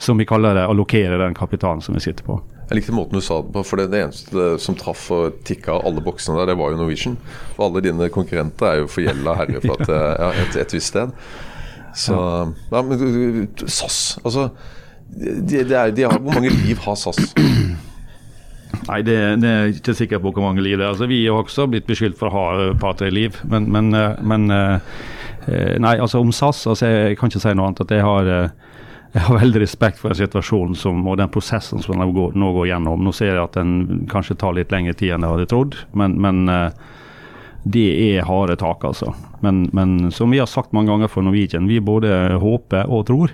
som 0.00 0.20
vi 0.20 0.28
kaller 0.28 0.56
det, 0.56 0.68
allokere 0.70 1.20
den 1.20 1.36
kapitalen 1.36 1.84
som 1.84 1.98
vi 1.98 2.04
sitter 2.06 2.24
på. 2.24 2.38
Jeg 2.68 2.80
likte 2.80 2.92
måten 2.96 3.16
du 3.16 3.24
sa 3.24 3.40
det 3.40 3.52
på, 3.52 3.64
for 3.64 3.80
det, 3.80 3.88
det 3.92 4.02
eneste 4.04 4.48
som 4.60 4.76
traff 4.76 5.06
og 5.12 5.38
tikka 5.48 5.78
alle 5.88 6.04
boksene 6.04 6.36
der, 6.40 6.50
det 6.52 6.58
var 6.60 6.72
jo 6.72 6.80
Norwegian. 6.80 7.16
For 7.56 7.68
alle 7.68 7.84
dine 7.84 8.10
konkurrenter 8.12 8.72
er 8.72 8.82
jo 8.82 8.90
forgjelda 8.92 9.36
herre 9.40 9.62
fra 9.64 9.78
et, 9.84 9.92
ja, 9.92 10.32
et, 10.44 10.58
et 10.64 10.74
visst 10.76 10.92
sted. 10.92 11.14
Så 11.98 12.16
ja, 12.16 12.82
men 12.84 13.48
SAS, 13.64 14.18
altså 14.20 14.50
de, 15.08 15.62
de 15.64 15.74
er, 15.74 16.10
har, 16.10 16.18
Hvor 16.18 16.36
mange 16.36 16.52
liv 16.52 16.80
har 16.84 16.98
SAS? 17.00 17.32
Nei, 18.88 19.00
det, 19.04 19.16
det 19.42 19.48
er 19.48 19.70
ikke 19.72 19.96
sikker 19.96 20.20
på 20.22 20.32
hvor 20.32 20.44
mange 20.44 20.62
liv 20.64 20.78
det 20.78 20.84
er. 20.84 20.92
Altså, 20.92 21.08
vi 21.10 21.22
har 21.26 21.36
også 21.36 21.66
blitt 21.70 21.88
beskyldt 21.88 22.18
for 22.20 22.30
å 22.30 22.36
ha 22.36 22.68
et 22.68 22.80
par-tre 22.80 23.10
liv, 23.12 23.36
men, 23.48 23.68
men, 23.72 23.92
eh, 23.96 24.20
men 24.20 24.48
eh, 24.54 24.96
eh, 25.48 25.74
Nei, 25.80 25.96
altså 25.98 26.22
om 26.22 26.32
SAS 26.32 26.66
altså, 26.68 26.86
Jeg 26.86 27.18
kan 27.18 27.32
ikke 27.32 27.42
si 27.42 27.54
noe 27.56 27.68
annet. 27.68 27.84
at 27.84 27.96
jeg 27.96 28.04
har 28.06 28.32
eh, 28.32 28.68
jeg 29.14 29.24
har 29.24 29.38
veldig 29.40 29.62
respekt 29.62 30.00
for 30.00 30.12
den 30.12 30.20
situasjonen 30.20 30.76
som, 30.76 31.00
og 31.08 31.16
den 31.20 31.30
prosessen 31.32 31.80
som 31.82 31.96
den 31.96 32.12
nå 32.12 32.52
går 32.54 32.68
gjennom. 32.68 33.04
Nå 33.04 33.12
ser 33.16 33.32
jeg 33.32 33.42
at 33.42 33.56
den 33.56 34.04
kanskje 34.10 34.36
tar 34.40 34.56
litt 34.56 34.72
lengre 34.74 34.92
tid 34.92 35.14
enn 35.14 35.24
jeg 35.24 35.32
hadde 35.32 35.48
trodd, 35.48 35.78
men, 35.96 36.18
men 36.20 36.44
eh, 36.52 36.88
det 37.68 37.88
er 38.04 38.28
harde 38.28 38.58
tak, 38.60 38.84
altså. 38.84 39.14
Men, 39.44 39.66
men 39.76 40.12
som 40.14 40.30
vi 40.30 40.40
har 40.42 40.48
sagt 40.50 40.74
mange 40.76 40.92
ganger 40.92 41.10
for 41.12 41.24
Norwegian, 41.24 41.68
vi 41.70 41.80
både 41.80 42.38
håper 42.40 42.90
og 42.92 43.06
tror 43.08 43.32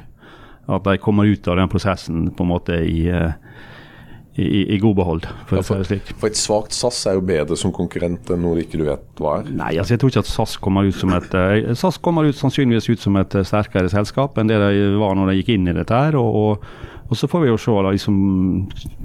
at 0.67 0.85
de 0.87 0.99
kommer 1.03 1.29
ut 1.29 1.49
av 1.49 1.59
den 1.61 1.71
prosessen 1.73 2.29
på 2.35 2.45
en 2.45 2.51
måte 2.51 2.79
i, 2.87 3.05
eh, 3.11 3.35
i, 4.35 4.75
i, 4.75 4.79
god 4.83 4.97
behold, 4.99 5.29
for 5.49 5.61
ja, 5.61 5.67
for. 5.67 5.85
For 6.21 6.31
et 6.31 6.41
svakt 6.41 6.75
SAS 6.75 7.03
er 7.11 7.19
jo 7.19 7.27
bedre 7.27 7.59
som 7.61 7.75
konkurrent 7.75 8.33
enn 8.35 8.43
noe 8.43 8.65
ikke 8.65 8.81
du 8.81 8.87
vet 8.89 9.05
hva 9.21 9.39
er. 9.43 9.53
Nei, 9.53 9.75
altså 9.79 9.95
jeg 9.95 10.03
tror 10.03 10.15
ikke 10.15 10.25
at 10.25 10.33
SAS 10.33 10.57
kommer 10.63 10.89
ut 10.89 10.99
som 10.99 11.13
et 11.15 11.39
eh, 11.39 11.71
SAS 11.79 12.01
kommer 12.03 12.27
ut 12.27 12.41
sannsynligvis 12.41 12.91
ut 12.91 13.05
som 13.05 13.21
et 13.21 13.39
eh, 13.39 13.47
sterkere 13.47 13.93
selskap 13.93 14.41
enn 14.41 14.51
det 14.51 14.59
de 14.63 14.91
var 15.01 15.15
når 15.19 15.33
de 15.33 15.39
gikk 15.41 15.55
inn 15.59 15.71
i 15.71 15.77
dette 15.77 16.03
her. 16.07 16.19
og, 16.21 16.43
og 16.43 16.93
og 17.05 17.19
så 17.21 17.29
får 17.29 17.43
vi 17.45 17.51
jo 17.51 17.59
se, 17.61 17.73
da, 17.85 17.93
liksom, 17.93 18.17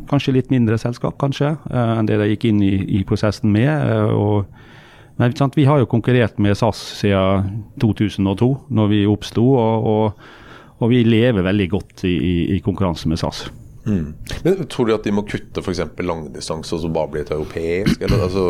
kanskje 0.10 0.34
litt 0.38 0.52
mindre 0.54 0.78
selskap 0.80 1.18
kanskje, 1.20 1.52
eh, 1.70 1.94
enn 1.98 2.08
det 2.08 2.20
de 2.22 2.30
gikk 2.32 2.48
inn 2.50 2.62
i, 2.64 2.74
i 3.00 3.04
prosessen 3.08 3.52
med. 3.52 3.70
eh, 3.70 4.14
og 4.16 4.46
men 5.20 5.36
sant, 5.36 5.58
Vi 5.58 5.66
har 5.66 5.80
jo 5.80 5.86
konkurrert 5.86 6.40
med 6.40 6.56
SAS 6.56 6.80
siden 7.02 7.66
2002, 7.82 8.48
når 8.70 8.88
vi 8.88 9.06
oppsto, 9.06 9.44
og, 9.44 9.84
og, 9.84 10.14
og 10.80 10.92
vi 10.92 11.04
lever 11.04 11.46
veldig 11.46 11.70
godt 11.72 12.06
i, 12.08 12.14
i, 12.16 12.36
i 12.56 12.62
konkurranse 12.66 13.10
med 13.12 13.20
SAS. 13.22 13.48
Men 13.90 14.68
Tror 14.70 14.88
du 14.88 14.94
at 14.94 15.06
de 15.08 15.14
må 15.16 15.24
kutte 15.28 15.64
f.eks. 15.64 15.82
langdistanse 16.06 16.76
og 16.76 16.84
så 16.84 16.92
bare 16.94 17.12
bli 17.14 17.24
et 17.24 17.34
europeisk? 17.34 18.02
Eller, 18.06 18.26
altså, 18.28 18.46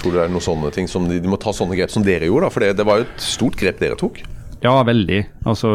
tror 0.00 0.12
du 0.12 0.18
det 0.18 0.24
er 0.26 0.32
noen 0.34 0.44
sånne 0.44 0.72
ting 0.74 0.90
som 0.90 1.08
de, 1.08 1.20
de 1.22 1.30
må 1.30 1.38
ta 1.40 1.54
sånne 1.56 1.78
grep 1.78 1.92
som 1.94 2.04
dere 2.06 2.28
gjorde? 2.28 2.48
da, 2.48 2.54
For 2.54 2.64
det, 2.64 2.72
det 2.80 2.86
var 2.88 3.00
jo 3.00 3.06
et 3.08 3.24
stort 3.24 3.58
grep 3.60 3.80
dere 3.82 3.98
tok. 4.00 4.22
Ja, 4.64 4.78
veldig. 4.86 5.20
Altså, 5.44 5.70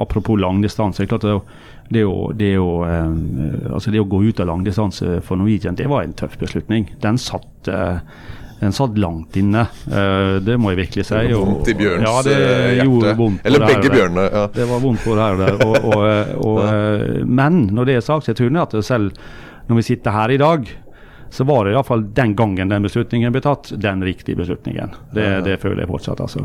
apropos 0.00 0.40
langdistanse. 0.40 1.02
det 1.02 1.12
klart 1.12 1.26
det, 1.26 1.34
er 1.34 1.64
det, 1.94 2.04
det, 2.40 2.54
eh, 2.58 3.74
altså 3.74 3.92
det 3.94 4.02
å 4.02 4.08
gå 4.10 4.24
ut 4.24 4.40
av 4.42 4.48
langdistanse 4.50 5.20
for 5.24 5.38
Norwegian, 5.38 5.76
det 5.78 5.86
var 5.90 6.02
en 6.02 6.16
tøff 6.16 6.38
beslutning. 6.40 6.88
Den 7.02 7.20
satt, 7.20 7.68
eh, 7.68 8.00
den 8.60 8.72
satt 8.72 8.98
langt 8.98 9.36
inne, 9.36 9.66
eh, 9.90 10.36
det 10.44 10.56
må 10.60 10.72
jeg 10.72 10.78
virkelig 10.84 11.06
si. 11.08 11.22
og- 11.34 11.46
Vondt 11.46 11.68
i 11.68 11.74
Bjørns 11.74 12.06
ja, 12.06 12.22
det 12.22 12.36
eh, 12.36 12.74
hjerte. 12.80 13.16
vondt 13.18 13.46
Eller 13.46 13.66
begge 13.66 13.90
bjørnene. 13.90 14.28
Ja. 14.32 14.46
Det 14.54 14.68
var 14.70 14.80
vondt 14.80 15.04
både 15.04 15.20
her 15.20 15.32
og 15.32 15.38
der. 15.38 15.66
Og, 15.66 15.76
og, 15.84 16.46
og, 16.46 16.60
eh, 16.68 17.24
men 17.24 17.66
når 17.74 17.90
det 17.90 17.98
er 17.98 18.06
sagt, 18.06 18.24
så 18.24 18.32
jeg 18.32 18.40
tror 18.40 18.62
at 18.62 18.78
selv 18.84 19.12
når 19.68 19.76
vi 19.76 19.82
sitter 19.82 20.10
her 20.12 20.30
i 20.30 20.36
dag, 20.40 20.68
så 21.34 21.44
var 21.44 21.64
det 21.64 21.72
iallfall 21.74 22.04
den 22.14 22.36
gangen 22.38 22.70
den 22.70 22.84
beslutningen 22.84 23.32
ble 23.34 23.40
tatt, 23.42 23.72
den 23.82 24.04
riktige 24.06 24.38
beslutningen. 24.38 24.92
Det, 25.14 25.26
det 25.42 25.56
føler 25.62 25.82
jeg 25.82 25.90
fortsatt, 25.90 26.20
altså. 26.22 26.44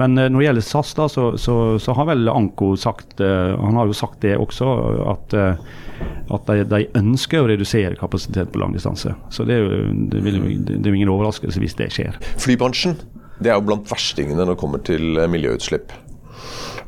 Men 0.00 0.16
uh, 0.16 0.28
når 0.30 0.38
det 0.38 0.46
gjelder 0.46 0.64
SAS, 0.64 0.94
da, 0.96 1.08
så, 1.12 1.26
så, 1.36 1.56
så 1.82 1.96
har 1.98 2.08
vel 2.08 2.30
Anko 2.32 2.70
sagt 2.80 3.20
uh, 3.20 3.52
Han 3.60 3.76
har 3.76 3.90
jo 3.90 3.98
sagt 3.98 4.22
det 4.24 4.38
også, 4.40 4.70
at, 5.12 5.36
eh, 5.36 6.07
at 6.34 6.50
de, 6.50 6.64
de 6.68 6.82
ønsker 6.98 7.40
å 7.40 7.48
redusere 7.48 7.96
kapasitet 7.98 8.50
på 8.52 8.60
lang 8.60 8.74
distanse. 8.76 9.14
Så 9.32 9.46
det 9.48 9.56
er 9.56 9.64
jo 9.64 9.78
det, 10.12 10.20
vil, 10.24 10.42
det 10.66 10.82
er 10.82 10.98
ingen 10.98 11.12
overraskelse 11.12 11.62
hvis 11.62 11.78
det 11.78 11.88
skjer. 11.94 12.18
Flybransjen 12.42 12.98
det 13.38 13.52
er 13.52 13.58
jo 13.58 13.66
blant 13.68 13.86
verstingene 13.86 14.42
når 14.42 14.56
det 14.56 14.60
kommer 14.60 14.82
til 14.82 15.18
eh, 15.18 15.30
miljøutslipp. 15.30 15.92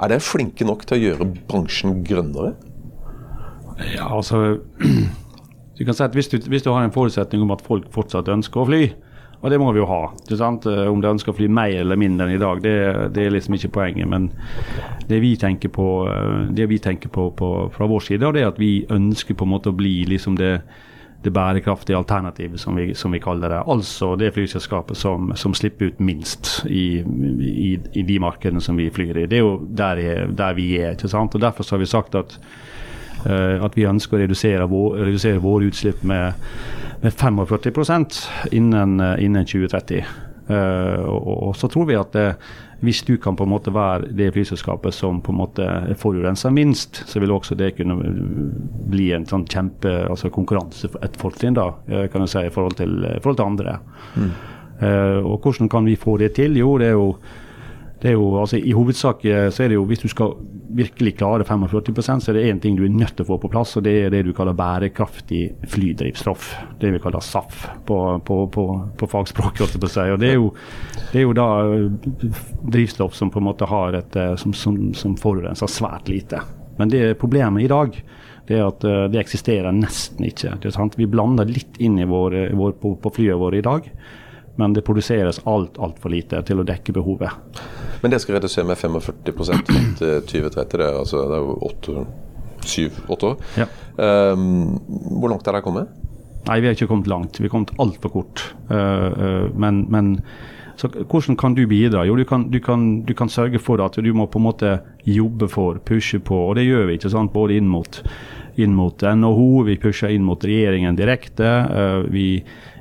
Er 0.01 0.11
dere 0.11 0.25
flinke 0.25 0.67
nok 0.67 0.83
til 0.89 0.97
å 0.97 1.05
gjøre 1.05 1.29
bransjen 1.51 2.01
grønnere? 2.07 2.55
Ja, 3.95 4.09
altså 4.09 4.59
du 5.77 5.85
kan 5.87 5.97
si 5.97 6.05
at 6.05 6.17
hvis 6.17 6.31
du, 6.33 6.41
hvis 6.51 6.67
du 6.67 6.73
har 6.73 6.85
en 6.85 6.95
forutsetning 6.95 7.45
om 7.45 7.55
at 7.55 7.63
folk 7.65 7.87
fortsatt 7.95 8.31
ønsker 8.33 8.63
å 8.63 8.67
fly, 8.71 8.83
og 9.43 9.51
det 9.51 9.59
må 9.61 9.71
vi 9.73 9.81
jo 9.81 9.87
ha. 9.89 10.03
Eh, 10.31 10.89
Om 10.91 11.01
de 11.01 11.09
ønsker 11.15 11.33
å 11.33 11.37
fly 11.39 11.49
mer 11.49 11.73
eller 11.81 11.97
mindre 11.97 12.27
enn 12.29 12.35
i 12.37 12.41
dag, 12.43 12.61
det, 12.63 12.75
det 13.17 13.25
er 13.27 13.31
liksom 13.35 13.55
ikke 13.57 13.73
poenget. 13.73 14.09
Men 14.09 14.31
det 15.09 15.21
vi 15.23 15.35
tenker 15.41 15.69
på, 15.73 15.87
eh, 16.13 16.67
vi 16.69 16.79
tenker 16.79 17.09
på, 17.09 17.31
på 17.39 17.51
fra 17.75 17.87
vår 17.89 18.01
side, 18.11 18.33
det 18.37 18.43
er 18.45 18.53
at 18.53 18.61
vi 18.61 18.85
ønsker 18.91 19.35
på 19.35 19.45
en 19.49 19.55
måte 19.57 19.73
å 19.73 19.77
bli 19.77 20.05
liksom 20.11 20.37
det, 20.37 20.61
det 21.25 21.33
bærekraftige 21.37 21.97
alternativet, 21.99 22.61
som 22.61 22.77
vi, 22.77 22.95
som 22.95 23.13
vi 23.13 23.21
kaller 23.21 23.49
det. 23.53 23.63
Altså 23.69 24.15
det 24.21 24.31
flyselskapet 24.37 24.97
som, 24.97 25.33
som 25.37 25.53
slipper 25.57 25.91
ut 25.93 25.99
minst 26.01 26.63
i, 26.69 27.01
i, 27.05 27.73
i 27.97 28.05
de 28.09 28.19
markedene 28.21 28.61
som 28.65 28.77
vi 28.81 28.91
flyr 28.93 29.25
i. 29.25 29.27
Det 29.29 29.37
er 29.41 29.45
jo 29.45 29.57
der, 29.69 30.01
er- 30.01 30.31
der 30.33 30.55
vi 30.57 30.71
er. 30.81 30.95
ikke 30.97 31.09
sant? 31.13 31.35
Og 31.37 31.41
Derfor 31.45 31.65
har 31.75 31.83
vi 31.83 31.91
sagt 31.91 32.15
at 32.17 32.39
at 33.27 33.77
vi 33.77 33.89
ønsker 33.89 34.17
å 34.17 34.23
redusere, 34.23 34.67
vår, 34.71 34.97
redusere 35.05 35.43
våre 35.43 35.69
utslipp 35.71 36.03
med, 36.07 36.33
med 37.03 37.13
45 37.13 38.53
innen, 38.53 39.01
eh, 39.01 39.25
innen 39.25 39.47
2030. 39.47 40.05
Eh, 40.51 41.01
og, 41.05 41.31
og 41.49 41.57
så 41.57 41.69
tror 41.71 41.87
vi 41.87 41.99
at 41.99 42.13
det, 42.17 42.27
hvis 42.81 43.03
du 43.07 43.17
kan 43.21 43.37
på 43.37 43.45
en 43.45 43.53
måte 43.53 43.73
være 43.75 44.09
det 44.17 44.31
flyselskapet 44.35 44.95
som 44.97 45.21
på 45.23 45.35
en 45.35 45.41
måte 45.43 45.67
forurenser 46.01 46.55
minst, 46.55 47.03
så 47.07 47.21
vil 47.21 47.35
også 47.35 47.59
det 47.59 47.75
kunne 47.77 47.99
bli 48.91 49.11
en 49.15 49.29
sånn 49.29 49.45
kjempe 49.51 49.93
altså 50.09 50.33
konkurranse, 50.33 50.91
et 51.05 51.19
fortrinn 51.21 51.59
da, 51.59 51.69
eh, 51.91 52.09
kan 52.11 52.25
du 52.25 52.31
si, 52.31 52.43
i 52.47 52.55
forhold 52.55 52.81
til, 52.81 52.97
forhold 53.21 53.41
til 53.43 53.51
andre. 53.51 53.77
Eh, 54.81 55.21
og 55.21 55.45
hvordan 55.45 55.69
kan 55.71 55.87
vi 55.87 55.99
få 56.01 56.17
det 56.19 56.35
til? 56.41 56.57
Jo, 56.59 56.79
det 56.81 56.91
er 56.91 56.99
jo 56.99 57.13
det 58.01 58.09
er 58.09 58.17
jo, 58.17 58.29
altså 58.41 58.57
I 58.57 58.73
hovedsak 58.73 59.25
eh, 59.29 59.47
så 59.53 59.65
er 59.65 59.71
det 59.71 59.77
jo 59.77 59.85
hvis 59.89 60.01
du 60.01 60.09
skal 60.09 60.33
virkelig 60.77 61.19
klare 61.19 61.45
45% 61.45 62.25
så 62.25 62.31
er 62.31 62.39
det 62.39 62.45
én 62.49 62.61
ting 62.63 62.79
du 62.79 62.85
er 62.87 62.95
nødt 62.95 63.13
til 63.19 63.27
å 63.27 63.29
få 63.29 63.37
på 63.43 63.51
plass, 63.53 63.75
og 63.77 63.85
det 63.85 63.93
er 64.07 64.15
det 64.15 64.23
du 64.25 64.31
kaller 64.37 64.57
bærekraftig 64.57 65.43
flydrivstoff. 65.69 66.55
Det 66.81 66.93
vi 66.95 67.01
kaller 67.03 67.21
SAF 67.25 67.67
på, 67.89 67.99
på, 68.25 68.39
på, 68.55 68.65
på 68.97 69.09
fagspråk. 69.11 69.61
Og 69.67 69.77
det 69.83 70.31
er, 70.31 70.39
jo, 70.39 70.49
det 71.11 71.21
er 71.21 71.27
jo 71.27 71.37
da 71.37 71.49
eh, 71.75 72.31
drivstoff 72.73 73.19
som 73.19 73.33
på 73.35 73.43
en 73.43 73.49
måte 73.51 73.69
har 73.69 73.99
et, 73.99 74.17
eh, 74.17 74.33
som, 74.41 74.57
som, 74.57 74.81
som 74.97 75.19
forurenser 75.21 75.69
svært 75.69 76.09
lite. 76.09 76.41
Men 76.81 76.89
det 76.89 77.19
problemet 77.21 77.67
i 77.67 77.71
dag 77.71 78.01
det 78.49 78.57
er 78.57 78.65
at 78.65 78.83
det 79.13 79.21
eksisterer 79.21 79.71
nesten 79.77 80.25
ikke. 80.27 80.57
Vi 80.97 81.07
blander 81.07 81.47
litt 81.47 81.77
inn 81.79 82.01
i 82.01 82.09
vår, 82.09 82.39
vår, 82.57 82.73
på, 82.81 82.97
på 82.99 83.13
flyet 83.15 83.39
vårt 83.39 83.61
i 83.61 83.63
dag 83.63 83.85
men 84.57 84.75
det 84.77 84.85
produseres 84.87 85.41
alt 85.49 85.79
altfor 85.79 86.13
lite 86.13 86.41
til 86.47 86.61
å 86.63 86.67
dekke 86.67 86.95
behovet. 86.97 87.61
Men 88.03 88.13
det 88.13 88.21
skal 88.23 88.39
redusere 88.39 88.67
med 88.69 88.79
45 88.81 89.45
fram 89.45 89.95
til 89.99 90.21
2030, 90.27 90.79
det 90.79 90.87
er, 90.87 90.99
altså, 90.99 91.25
det 91.29 91.39
er 91.39 91.49
jo 91.49 92.05
syv-åtte 92.67 93.27
år. 93.27 93.43
Ja. 93.61 93.67
Um, 93.97 94.79
hvor 95.21 95.33
langt 95.33 95.49
er 95.49 95.57
det 95.57 95.65
kommet? 95.65 95.91
Nei, 96.49 96.61
vi 96.61 96.71
har 96.71 96.77
ikke 96.77 96.89
kommet 96.91 97.11
langt. 97.11 97.41
Vi 97.41 97.49
har 97.49 97.53
kommet 97.53 97.75
altfor 97.81 98.13
kort. 98.15 98.45
Uh, 98.71 98.77
uh, 98.77 99.47
men, 99.61 99.85
men 99.93 100.15
så 100.81 100.89
hvordan 100.89 101.37
kan 101.37 101.55
du 101.57 101.67
bidra? 101.69 102.07
Jo, 102.09 102.17
du 102.17 102.25
kan, 102.25 102.49
du, 102.51 102.61
kan, 102.65 103.03
du 103.05 103.13
kan, 103.15 103.29
sørge 103.29 103.61
for 103.61 103.83
at 103.85 103.99
du 104.01 104.13
må 104.17 104.27
på 104.33 104.41
en 104.41 104.47
måte 104.49 104.75
jobbe 105.05 105.51
for, 105.53 105.81
pushe 105.85 106.23
på. 106.25 106.39
Og 106.49 106.57
det 106.57 106.65
gjør 106.65 106.89
vi 106.89 106.97
ikke 106.97 107.13
sant, 107.13 107.35
både 107.35 107.59
inn 107.61 107.69
mot, 107.69 108.01
inn 108.57 108.73
mot 108.77 109.05
NHO, 109.05 109.67
vi 109.69 109.77
pusher 109.81 110.15
inn 110.15 110.25
mot 110.25 110.45
regjeringen 110.45 110.97
direkte. 110.97 111.51
Uh, 111.69 112.09
vi 112.13 112.29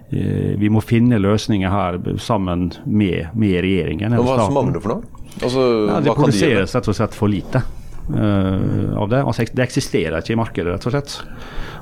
vi 0.10 0.70
må 0.74 0.82
finne 0.82 1.20
løsninger 1.22 1.70
her 1.70 1.98
sammen 2.18 2.72
med, 2.86 3.30
med 3.38 3.60
regjeringen. 3.62 4.16
Og 4.18 4.26
hva 4.26 4.40
er 4.42 4.56
mangler 4.56 4.82
for 4.82 4.96
noe? 4.96 5.20
Altså, 5.38 5.66
ja, 5.88 6.00
det 6.04 6.16
produseres 6.18 6.74
rett 6.76 6.90
og 6.90 6.98
slett 6.98 7.16
for 7.16 7.32
lite 7.32 7.62
uh, 7.62 8.98
av 9.00 9.10
det. 9.10 9.22
Altså, 9.24 9.46
det 9.54 9.66
eksisterer 9.66 10.20
ikke 10.20 10.36
i 10.36 10.40
markedet, 10.40 10.76
rett 10.76 10.88
og 10.90 10.96
slett. 10.96 11.18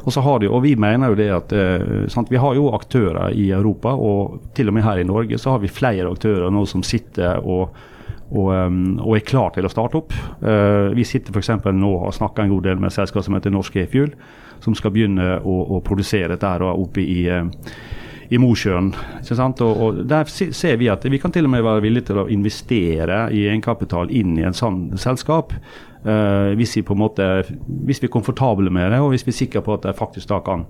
Og, 0.04 0.14
så 0.14 0.24
har 0.24 0.40
de, 0.40 0.50
og 0.52 0.64
vi 0.64 0.76
mener 0.80 1.12
jo 1.12 1.20
det 1.20 1.28
at 1.36 1.54
uh, 1.56 2.24
Vi 2.30 2.40
har 2.40 2.56
jo 2.56 2.72
aktører 2.76 3.36
i 3.36 3.50
Europa, 3.52 3.94
og 3.96 4.52
til 4.56 4.70
og 4.70 4.78
med 4.78 4.86
her 4.86 5.02
i 5.02 5.08
Norge 5.08 5.40
så 5.40 5.56
har 5.56 5.64
vi 5.64 5.72
flere 5.72 6.10
aktører 6.12 6.52
nå 6.54 6.66
som 6.66 6.84
sitter 6.84 7.44
og 7.44 7.78
og, 8.28 8.50
um, 8.52 8.98
og, 9.00 9.14
er 9.16 9.22
klar 9.24 9.54
til 9.56 9.64
å 9.64 9.70
starte 9.72 9.96
opp. 10.02 10.12
Uh, 10.42 10.92
vi 10.92 11.06
sitter 11.08 11.32
f.eks. 11.32 11.48
nå 11.72 11.92
og 11.96 12.12
snakker 12.12 12.44
en 12.44 12.50
god 12.52 12.66
del 12.66 12.76
med 12.76 12.90
et 12.90 12.98
selskap 12.98 13.24
som 13.24 13.38
heter 13.38 13.54
Norsk 13.56 13.78
E-Fuel, 13.80 14.10
som 14.60 14.76
skal 14.76 14.92
begynne 14.92 15.38
å, 15.40 15.54
å 15.72 15.80
produsere 15.80 16.34
dette 16.34 16.50
her 16.52 16.66
oppe 16.68 17.06
i, 17.06 17.22
i 18.30 18.40
Mosjøen. 18.42 18.92
Og, 19.62 19.62
og, 19.82 20.02
Der 20.10 20.28
ser 20.28 20.78
vi 20.78 20.90
at 20.92 21.06
vi 21.06 21.20
kan 21.22 21.32
til 21.32 21.48
og 21.48 21.54
med 21.54 21.66
være 21.66 21.84
villige 21.86 22.10
til 22.12 22.22
å 22.24 22.28
investere 22.32 23.28
i 23.32 23.48
egenkapital 23.48 24.12
inn 24.12 24.38
i 24.40 24.46
en 24.48 24.58
sånn 24.58 24.98
selskap. 25.00 25.56
Uh, 26.08 26.54
hvis, 26.56 26.78
vi 26.78 26.86
på 26.86 26.96
en 26.96 27.02
måte, 27.02 27.26
hvis 27.88 28.00
vi 28.00 28.08
er 28.08 28.14
komfortable 28.14 28.72
med 28.72 28.94
det, 28.94 29.02
og 29.04 29.12
hvis 29.12 29.26
vi 29.28 29.34
er 29.34 29.42
sikre 29.42 29.64
på 29.66 29.76
at 29.76 29.88
det 29.88 29.98
faktisk 29.98 30.30
da 30.30 30.38
kan, 30.46 30.64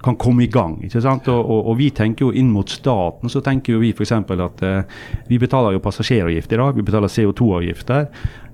kan 0.00 0.16
komme 0.16 0.46
i 0.46 0.48
gang. 0.52 0.78
ikke 0.86 1.02
sant? 1.04 1.28
Og, 1.28 1.40
og, 1.40 1.66
og, 1.66 1.76
vi 1.80 1.90
tenker 1.92 2.28
jo 2.28 2.30
inn 2.32 2.52
mot 2.52 2.70
staten, 2.70 3.28
så 3.28 3.42
tenker 3.44 3.74
jo 3.74 3.82
vi 3.82 3.90
f.eks. 3.92 4.14
at 4.14 4.64
uh, 4.64 5.02
vi 5.28 5.40
betaler 5.42 5.76
jo 5.76 5.82
passasjeravgift 5.84 6.54
i 6.54 6.60
dag, 6.62 6.78
vi 6.78 6.86
betaler 6.86 7.12
CO2-avgifter. 7.12 8.08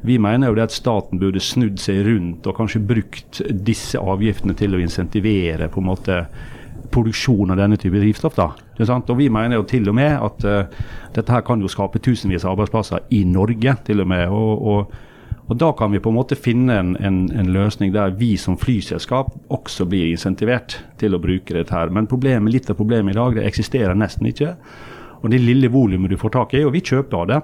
Vi 0.06 0.18
mener 0.22 0.50
jo 0.50 0.58
det 0.58 0.66
at 0.68 0.74
staten 0.74 1.20
burde 1.22 1.42
snudd 1.42 1.78
seg 1.82 2.02
rundt 2.08 2.46
og 2.46 2.58
kanskje 2.58 2.82
brukt 2.88 3.40
disse 3.66 4.00
avgiftene 4.00 4.54
til 4.58 4.74
å 4.76 4.82
insentivere 4.82 5.70
på 5.72 5.82
en 5.82 5.90
måte 5.92 6.20
produksjon 6.92 7.50
av 7.50 7.58
denne 7.60 7.78
type 7.80 7.98
drivstoff. 7.98 8.36
da. 8.36 8.50
Og 8.78 9.16
Vi 9.18 9.28
mener 9.28 9.56
jo 9.56 9.62
til 9.62 9.88
og 9.88 9.94
med 9.94 10.18
at 10.20 10.44
uh, 10.44 10.86
dette 11.14 11.32
her 11.32 11.44
kan 11.46 11.60
jo 11.60 11.68
skape 11.68 11.98
tusenvis 11.98 12.44
av 12.44 12.56
arbeidsplasser 12.56 13.06
i 13.10 13.24
Norge. 13.24 13.76
til 13.84 14.00
og 14.00 14.08
med, 14.08 14.28
og, 14.28 14.66
og, 14.66 14.92
og 15.48 15.56
Da 15.56 15.72
kan 15.72 15.92
vi 15.92 15.98
på 15.98 16.10
en 16.10 16.16
måte 16.16 16.36
finne 16.36 16.78
en, 16.78 16.96
en, 16.96 17.30
en, 17.32 17.52
løsning 17.52 17.92
der 17.92 18.10
vi 18.10 18.36
som 18.36 18.56
flyselskap 18.56 19.32
også 19.48 19.86
blir 19.86 20.10
insentivert 20.10 20.78
til 20.98 21.14
å 21.14 21.18
bruke 21.18 21.54
dette. 21.54 21.74
her. 21.74 21.88
Men 21.88 22.06
problemet, 22.06 22.52
litt 22.52 22.70
av 22.70 22.76
problemet 22.76 23.14
i 23.14 23.18
dag 23.18 23.34
det 23.34 23.46
eksisterer 23.46 23.94
nesten 23.94 24.26
ikke. 24.26 24.56
Og 25.22 25.30
Det 25.30 25.40
lille 25.40 25.68
volumet 25.68 26.10
du 26.10 26.16
får 26.16 26.30
tak 26.30 26.54
i, 26.54 26.64
og 26.64 26.72
vi 26.72 26.80
kjøper 26.80 27.16
av 27.16 27.26
det, 27.26 27.40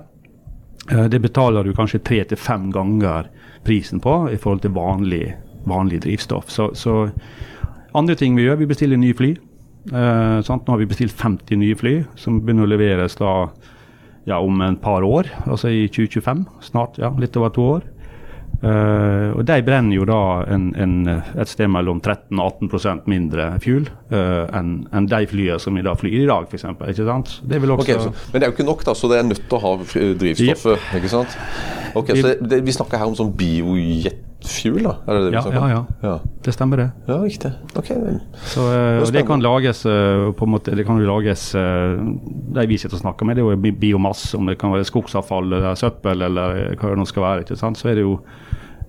uh, 0.92 1.08
det 1.08 1.20
betaler 1.20 1.64
du 1.64 1.72
kanskje 1.72 2.02
tre 2.02 2.24
til 2.24 2.36
fem 2.36 2.70
ganger 2.72 3.30
prisen 3.64 4.00
på 4.00 4.28
i 4.30 4.36
forhold 4.36 4.60
til 4.62 4.74
vanlig, 4.74 5.34
vanlig 5.64 6.02
drivstoff. 6.02 6.50
Så, 6.50 6.74
så 6.74 7.10
andre 7.98 8.16
ting 8.18 8.36
vi 8.38 8.46
gjør, 8.46 8.60
vi 8.62 8.70
bestiller 8.70 9.00
nye 9.00 9.16
fly. 9.16 9.32
Eh, 9.90 10.38
Nå 10.46 10.58
har 10.68 10.78
vi 10.80 10.90
bestilt 10.90 11.14
50 11.18 11.58
nye 11.58 11.78
fly, 11.78 11.94
som 12.16 12.40
begynner 12.42 12.68
å 12.68 12.72
leveres 12.72 13.18
da 13.18 13.32
ja, 14.28 14.38
om 14.38 14.60
en 14.62 14.78
par 14.78 15.02
år, 15.02 15.30
altså 15.46 15.72
i 15.72 15.88
2025. 15.90 16.46
Snart, 16.62 17.00
ja, 17.02 17.10
litt 17.18 17.36
over 17.36 17.50
to 17.54 17.66
år. 17.78 17.88
Eh, 18.62 19.30
og 19.34 19.42
De 19.48 19.56
brenner 19.66 19.96
jo 19.96 20.04
da 20.06 20.44
en, 20.54 20.68
en, 20.78 20.92
et 21.10 21.50
sted 21.50 21.66
mellom 21.72 21.98
13-18% 21.98 23.08
mindre 23.10 23.48
fuel 23.64 23.88
eh, 24.14 24.44
enn 24.54 24.84
en 24.94 25.08
de 25.10 25.22
flyene 25.26 25.58
som 25.62 25.74
i 25.80 25.82
dag 25.82 25.98
flyr 25.98 26.20
i 26.20 26.28
dag, 26.30 26.46
f.eks. 26.46 26.68
Ikke 26.92 27.08
sant? 27.08 27.32
Det 27.42 27.58
også... 27.58 27.80
okay, 27.80 27.98
så, 27.98 28.12
men 28.30 28.38
det 28.38 28.46
er 28.46 28.52
jo 28.52 28.54
ikke 28.54 28.68
nok, 28.68 28.84
da, 28.86 28.94
så 28.94 29.10
det 29.10 29.18
er 29.18 29.26
nødt 29.32 29.42
til 29.48 29.58
å 29.58 29.62
ha 29.64 29.72
drivstoffet? 29.82 30.76
Yep. 30.78 31.00
ikke 31.00 31.10
sant? 31.10 31.40
Ok, 31.98 32.14
så 32.14 32.28
det, 32.28 32.36
det, 32.52 32.60
Vi 32.68 32.76
snakker 32.76 33.02
her 33.02 33.10
om 33.10 33.18
sånn 33.18 33.34
biojet 33.34 34.28
fuel, 34.48 34.86
da? 34.86 34.94
Er 35.06 35.18
det 35.18 35.22
det 35.24 35.30
vi 35.32 35.36
ja, 35.36 35.42
ja, 35.54 35.68
ja, 35.70 35.82
ja. 36.02 36.14
Det 36.44 36.54
stemmer, 36.54 36.80
det. 36.80 36.88
Ja, 37.08 37.18
riktig. 37.22 37.52
Ok. 37.78 37.90
Så, 38.52 38.64
uh, 38.66 39.02
og 39.02 39.12
det 39.14 39.24
kan 39.28 39.44
lages 39.44 39.84
uh, 39.86 40.30
på 40.36 40.48
en 40.48 40.54
måte, 40.54 40.74
det 40.78 40.86
kan 40.88 41.00
jo 41.00 41.08
lages 41.08 41.48
uh, 41.58 42.00
De 42.54 42.66
vi 42.68 42.78
sitter 42.80 42.98
og 42.98 43.04
snakker 43.04 43.28
med, 43.28 43.38
det 43.38 43.44
er 43.44 43.54
jo 43.54 43.76
biomasse, 43.80 44.36
om 44.38 44.50
det 44.50 44.58
kan 44.60 44.74
være 44.74 44.88
skogsavfall 44.88 45.52
eller 45.52 45.78
søppel 45.78 46.26
eller 46.28 46.74
hva 46.76 46.92
det 46.92 47.00
nå 47.00 47.08
skal 47.08 47.26
være. 47.26 47.46
ikke 47.46 47.60
sant? 47.60 47.80
Så 47.80 47.92
er 47.92 48.00
det 48.00 48.06
jo 48.06 48.18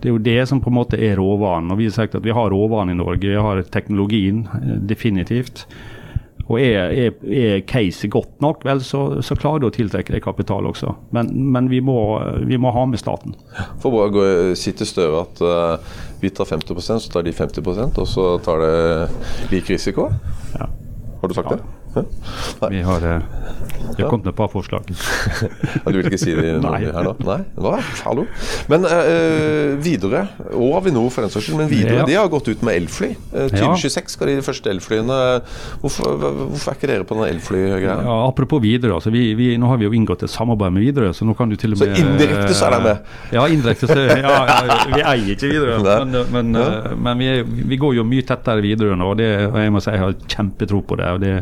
det 0.04 0.10
er 0.10 0.18
jo 0.18 0.20
det 0.20 0.42
som 0.50 0.60
på 0.60 0.68
en 0.68 0.76
måte 0.76 0.98
er 1.00 1.16
råvaren. 1.16 1.72
Og 1.72 1.78
Vi 1.80 1.86
har 1.88 1.94
sagt 1.96 2.16
at 2.18 2.26
vi 2.26 2.34
har 2.36 2.52
råvaren 2.52 2.92
i 2.92 2.98
Norge, 3.00 3.24
vi 3.24 3.40
har 3.40 3.62
teknologien, 3.72 4.42
definitivt. 4.90 5.64
Og 6.52 6.60
er, 6.60 6.92
er, 6.92 7.14
er 7.24 7.62
caset 7.68 8.12
godt 8.12 8.42
nok, 8.44 8.66
vel, 8.68 8.82
så, 8.84 9.22
så, 9.24 9.38
klarer 9.40 9.64
du 9.64 9.70
å 9.70 9.74
tiltrekke 9.74 10.12
deg 10.16 10.24
kapital 10.26 10.68
også. 10.68 10.92
Men, 11.16 11.32
men 11.56 11.70
vi, 11.72 11.80
må, 11.84 11.98
vi, 12.44 12.60
må, 12.60 12.74
ha 12.76 12.84
med 12.90 13.00
staten. 13.00 13.38
For 13.80 13.94
bare 13.94 14.10
å 14.10 14.16
gå, 14.18 14.26
si 14.60 14.74
til 14.76 14.90
Støre 14.90 15.24
at 15.24 15.44
uh, 15.44 15.94
vi 16.20 16.34
tar 16.36 16.50
50% 16.50 17.06
så 17.06 17.14
tar 17.14 17.24
de 17.28 17.36
50% 17.36 18.02
og 18.04 18.10
så 18.10 18.28
tar 18.44 18.60
det 18.66 19.54
lik 19.54 19.72
risiko? 19.72 20.10
Ja. 20.58 20.68
Har 21.22 21.32
du 21.32 21.38
sagt 21.38 21.54
ja. 21.54 21.62
det? 21.62 21.83
Vi 21.94 22.82
har, 22.82 23.16
eh, 23.16 23.22
vi 23.98 24.04
har 24.04 24.10
kommet 24.10 24.26
med 24.26 24.34
et 24.34 24.38
par 24.38 24.48
forslag. 24.50 24.88
du 25.86 25.98
vil 25.98 26.08
ikke 26.10 26.18
si 26.18 26.34
det 26.34 26.56
Nei. 26.64 26.80
her 26.88 27.06
nå? 27.06 27.14
Nei? 27.22 27.40
Hva? 27.54 27.76
Hallo? 28.02 28.26
Men 28.72 28.88
uh, 28.88 29.76
videre, 29.84 30.26
og 30.52 30.80
Avinor 30.80 31.12
for 31.14 31.26
den 31.26 31.34
saks 31.34 31.48
skyld, 31.48 31.60
men 31.62 31.70
videre, 31.70 32.02
ja. 32.02 32.08
de 32.10 32.18
har 32.18 32.32
gått 32.34 32.50
ut 32.50 32.64
med 32.66 32.80
elfly. 32.82 33.12
Uh, 33.34 33.46
2026 33.54 34.16
skal 34.16 34.32
de 34.32 34.38
første 34.46 34.72
elflyene. 34.74 35.20
Hvorfor, 35.84 36.18
hvorfor, 36.18 36.74
er 36.74 36.80
ikke 36.80 36.90
dere 36.90 37.08
på 37.08 37.20
den 37.20 37.30
elflygreia? 37.30 38.00
Ja, 38.08 38.18
apropos 38.26 38.64
Widerøe. 38.64 38.98
Altså, 38.98 39.14
vi, 39.14 39.26
vi, 39.38 39.52
nå 39.62 39.70
har 39.70 39.82
vi 39.82 39.88
jo 39.90 39.94
inngått 39.94 40.26
et 40.26 40.34
samarbeid 40.34 40.74
med 40.74 40.88
Widerøe, 40.88 41.14
så 41.14 41.28
nå 41.30 41.38
kan 41.38 41.52
du 41.52 41.58
til 41.60 41.76
og 41.78 41.84
med 41.84 41.94
Så 41.94 42.08
indirekte 42.08 42.58
så 42.58 42.70
er 42.70 42.78
de 42.78 42.82
med? 42.90 43.14
Ja, 43.36 43.46
indirekte 43.52 43.92
så 43.92 44.00
ja, 44.02 44.18
ja, 44.24 44.80
Vi 44.90 45.06
eier 45.14 45.34
ikke 45.36 45.52
Widerøe, 45.52 45.80
men, 45.84 46.20
men, 46.34 46.62
men 47.06 47.22
vi, 47.22 47.32
vi, 47.70 47.82
går 47.82 48.00
jo 48.00 48.08
mye 48.08 48.26
tettere 48.26 48.64
Widerøe 48.66 48.98
nå, 48.98 49.14
og, 49.14 49.20
det, 49.22 49.30
og 49.52 49.60
jeg 49.62 49.74
må 49.74 49.84
si 49.84 49.94
jeg 49.94 50.02
har 50.02 50.16
kjempetro 50.26 50.82
på 50.88 50.98
det. 50.98 51.12
og 51.14 51.22
det 51.22 51.34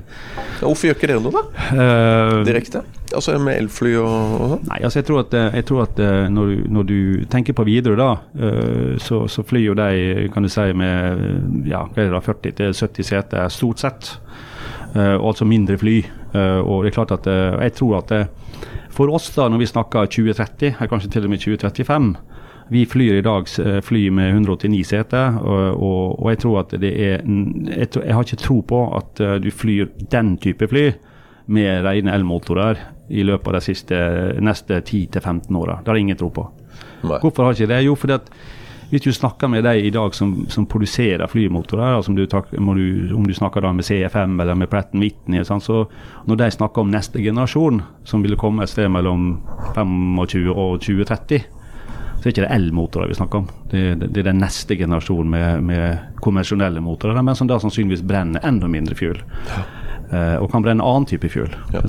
Hvorfor 0.61 0.87
gjør 0.87 0.97
ikke 0.97 1.09
dere 1.09 1.21
noe, 1.23 1.33
da? 1.33 1.67
Uh, 1.75 2.41
Direkte? 2.47 2.83
Altså 3.11 3.35
med 3.43 3.57
elfly 3.59 3.93
og, 3.99 4.35
og 4.37 4.51
sånn? 4.53 4.67
Nei, 4.69 4.79
altså 4.87 5.01
jeg 5.01 5.07
tror 5.09 5.21
at, 5.25 5.33
jeg 5.57 5.65
tror 5.67 5.81
at 5.83 5.97
eh, 5.99 6.27
når, 6.31 6.51
du, 6.51 6.61
når, 6.77 6.85
du, 6.87 6.99
tenker 7.33 7.55
på 7.57 7.65
Widerøe, 7.67 7.97
da, 7.99 8.11
så, 9.03 9.25
så, 9.27 9.43
flyr 9.43 9.65
jo 9.65 9.75
de 9.75 10.29
kan 10.31 10.47
du 10.47 10.51
si, 10.51 10.69
med 10.79 11.67
ja, 11.67 11.81
40-70 11.97 13.03
seter, 13.03 13.51
stort 13.51 13.83
sett. 13.83 14.13
Uh, 14.95 15.17
altså 15.19 15.47
mindre 15.47 15.77
fly. 15.79 15.97
og 16.33 16.83
det 16.83 16.91
er 16.91 16.95
klart 16.95 17.11
at 17.15 17.27
jeg 17.27 17.73
tror 17.75 17.99
at 17.99 18.13
for 18.91 19.11
oss, 19.11 19.29
da, 19.35 19.47
når 19.47 19.63
vi 19.63 19.67
snakker 19.71 20.07
2030, 20.11 20.75
kanskje 20.87 21.11
til 21.11 21.27
og 21.27 21.31
med 21.31 21.43
2035 21.43 22.11
vi 22.69 22.85
flyr 22.85 23.17
i 23.19 23.25
dag 23.25 23.47
eh, 23.59 23.79
fly 23.83 24.05
med 24.13 24.35
189 24.35 24.83
seter, 24.87 25.37
og, 25.41 25.81
og, 25.81 26.19
og, 26.19 26.29
jeg 26.31 26.41
tror 26.43 26.59
at 26.63 26.75
det 26.81 26.91
er 26.91 27.25
jeg, 27.25 27.89
tror, 27.89 28.05
jeg, 28.05 28.15
har 28.15 28.27
ikke 28.27 28.43
tro 28.43 28.61
på 28.67 28.81
at 28.97 29.21
uh, 29.23 29.35
du 29.43 29.49
flyr 29.51 29.91
den 30.11 30.37
type 30.41 30.67
fly 30.71 30.91
med 31.51 31.85
rene 31.85 32.13
elmotorer 32.15 32.79
i 33.11 33.25
løpet 33.27 33.51
av 33.51 33.59
de 33.59 33.65
siste, 33.65 33.99
neste 34.39 34.79
10-15 34.79 35.57
åra. 35.59 35.81
Det 35.81 35.91
har 35.91 35.99
jeg 35.99 36.07
ingen 36.07 36.19
tro 36.19 36.29
på. 36.31 36.47
Nei. 37.03 37.19
Hvorfor 37.19 37.43
har 37.43 37.55
jeg 37.55 37.65
ikke 37.65 37.73
det? 37.73 37.83
Jo, 37.85 37.95
fordi 37.99 38.19
at 38.19 38.29
hvis 38.91 39.05
du 39.05 39.13
snakker 39.15 39.47
med 39.47 39.63
de 39.63 39.87
i 39.87 39.91
dag 39.91 40.15
som, 40.15 40.33
som 40.51 40.65
produserer 40.67 41.27
flymotorer, 41.31 41.95
altså 41.95 42.11
om, 42.11 42.17
du, 42.17 42.25
du, 42.25 43.13
om, 43.15 43.25
du, 43.27 43.33
snakker 43.33 43.63
da 43.63 43.71
med 43.71 43.87
CFM 43.87 44.35
eller 44.43 44.57
med 44.59 44.67
Pratt 44.71 44.91
Whitney, 44.91 45.45
sånn, 45.47 45.63
så 45.63 45.85
når 46.27 46.41
de 46.41 46.49
snakker 46.51 46.83
om 46.83 46.91
neste 46.91 47.23
generasjon, 47.23 47.79
som 48.03 48.23
vil 48.23 48.35
komme 48.39 48.65
et 48.65 48.71
sted 48.71 48.91
mellom 48.91 49.37
25 49.77 50.51
og 50.51 50.81
2030, 50.83 51.39
så 52.21 52.29
er 52.29 52.35
ikke 52.35 52.43
det 52.45 52.53
elmotorer 52.53 53.09
vi 53.09 53.15
snakker 53.17 53.41
om. 53.41 53.47
Det, 53.71 53.79
det, 53.97 54.11
det, 54.13 54.21
er 54.21 54.27
den 54.29 54.43
neste 54.43 54.75
generasjonen 54.77 55.31
med, 55.33 55.63
med 55.65 56.17
konvensjonelle 56.21 56.83
motorer, 56.85 57.17
men 57.25 57.37
som 57.37 57.49
da 57.49 57.57
sannsynligvis 57.59 58.03
brenner 58.05 58.45
enda 58.45 58.69
mindre 58.69 58.97
fuel. 58.99 59.23
Ja. 59.49 59.63
Eh, 60.11 60.35
og 60.41 60.49
kan 60.51 60.63
brenne 60.65 60.85
annen 60.85 61.07
type 61.09 61.29
fuel. 61.31 61.51
Ja. 61.73 61.81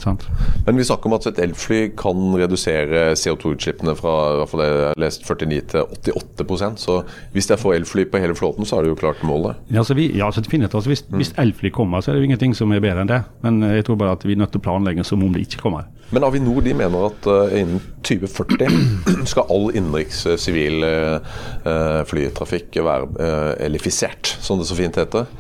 Men 0.67 0.79
vi 0.79 0.87
snakker 0.87 1.11
om 1.11 1.17
at 1.17 1.27
et 1.31 1.41
elfly 1.43 1.81
kan 1.99 2.33
redusere 2.39 3.13
CO2-utslippene 3.19 3.95
fra 3.99 4.15
i 4.33 4.41
hvert 4.41 4.53
fall 4.53 4.65
jeg 4.65 4.79
har 4.89 5.01
lest 5.01 5.27
49 5.29 5.61
til 6.03 6.19
88% 6.19 6.83
Så 6.83 6.99
hvis 7.35 7.51
jeg 7.51 7.61
får 7.61 7.77
elfly 7.81 8.07
på 8.11 8.21
hele 8.23 8.37
flåten, 8.39 8.67
så 8.69 8.79
er 8.79 8.87
det 8.87 8.93
jo 8.93 9.01
klart 9.01 9.23
målet. 9.27 9.61
Ja, 9.73 9.85
så 9.85 9.97
vi, 9.99 10.11
ja, 10.17 10.31
så. 10.33 10.43
Altså 10.43 10.89
hvis, 10.91 11.05
hvis 11.11 11.35
elfly 11.39 11.71
kommer, 11.71 12.01
så 12.01 12.11
er 12.11 12.17
det 12.17 12.23
jo 12.23 12.31
ingenting 12.31 12.57
som 12.57 12.73
er 12.73 12.83
bedre 12.85 13.05
enn 13.05 13.11
det. 13.11 13.23
Men 13.45 13.63
eh, 13.63 13.79
jeg 13.81 13.89
tror 13.89 14.01
bare 14.01 14.17
at 14.19 14.27
vi 14.27 14.37
er 14.37 14.43
nødt 14.43 14.55
til 14.55 14.63
å 14.63 14.67
planlegge 14.69 15.07
som 15.07 15.23
om 15.25 15.35
det 15.35 15.47
ikke 15.47 15.63
kommer. 15.65 15.89
Men 16.13 16.27
Avinor 16.27 16.61
de 16.61 16.75
mener 16.77 17.07
at 17.09 17.27
uh, 17.31 17.55
innen 17.57 17.81
2040 18.05 19.25
skal 19.31 19.49
all 19.49 19.71
innenriks 19.73 20.27
sivil 20.43 20.85
uh, 20.85 22.03
flytrafikk 22.09 22.77
være 22.85 23.09
uh, 23.17 23.53
elifisert, 23.65 24.35
som 24.45 24.61
det 24.61 24.69
så 24.69 24.77
fint 24.77 24.99
heter. 25.01 25.31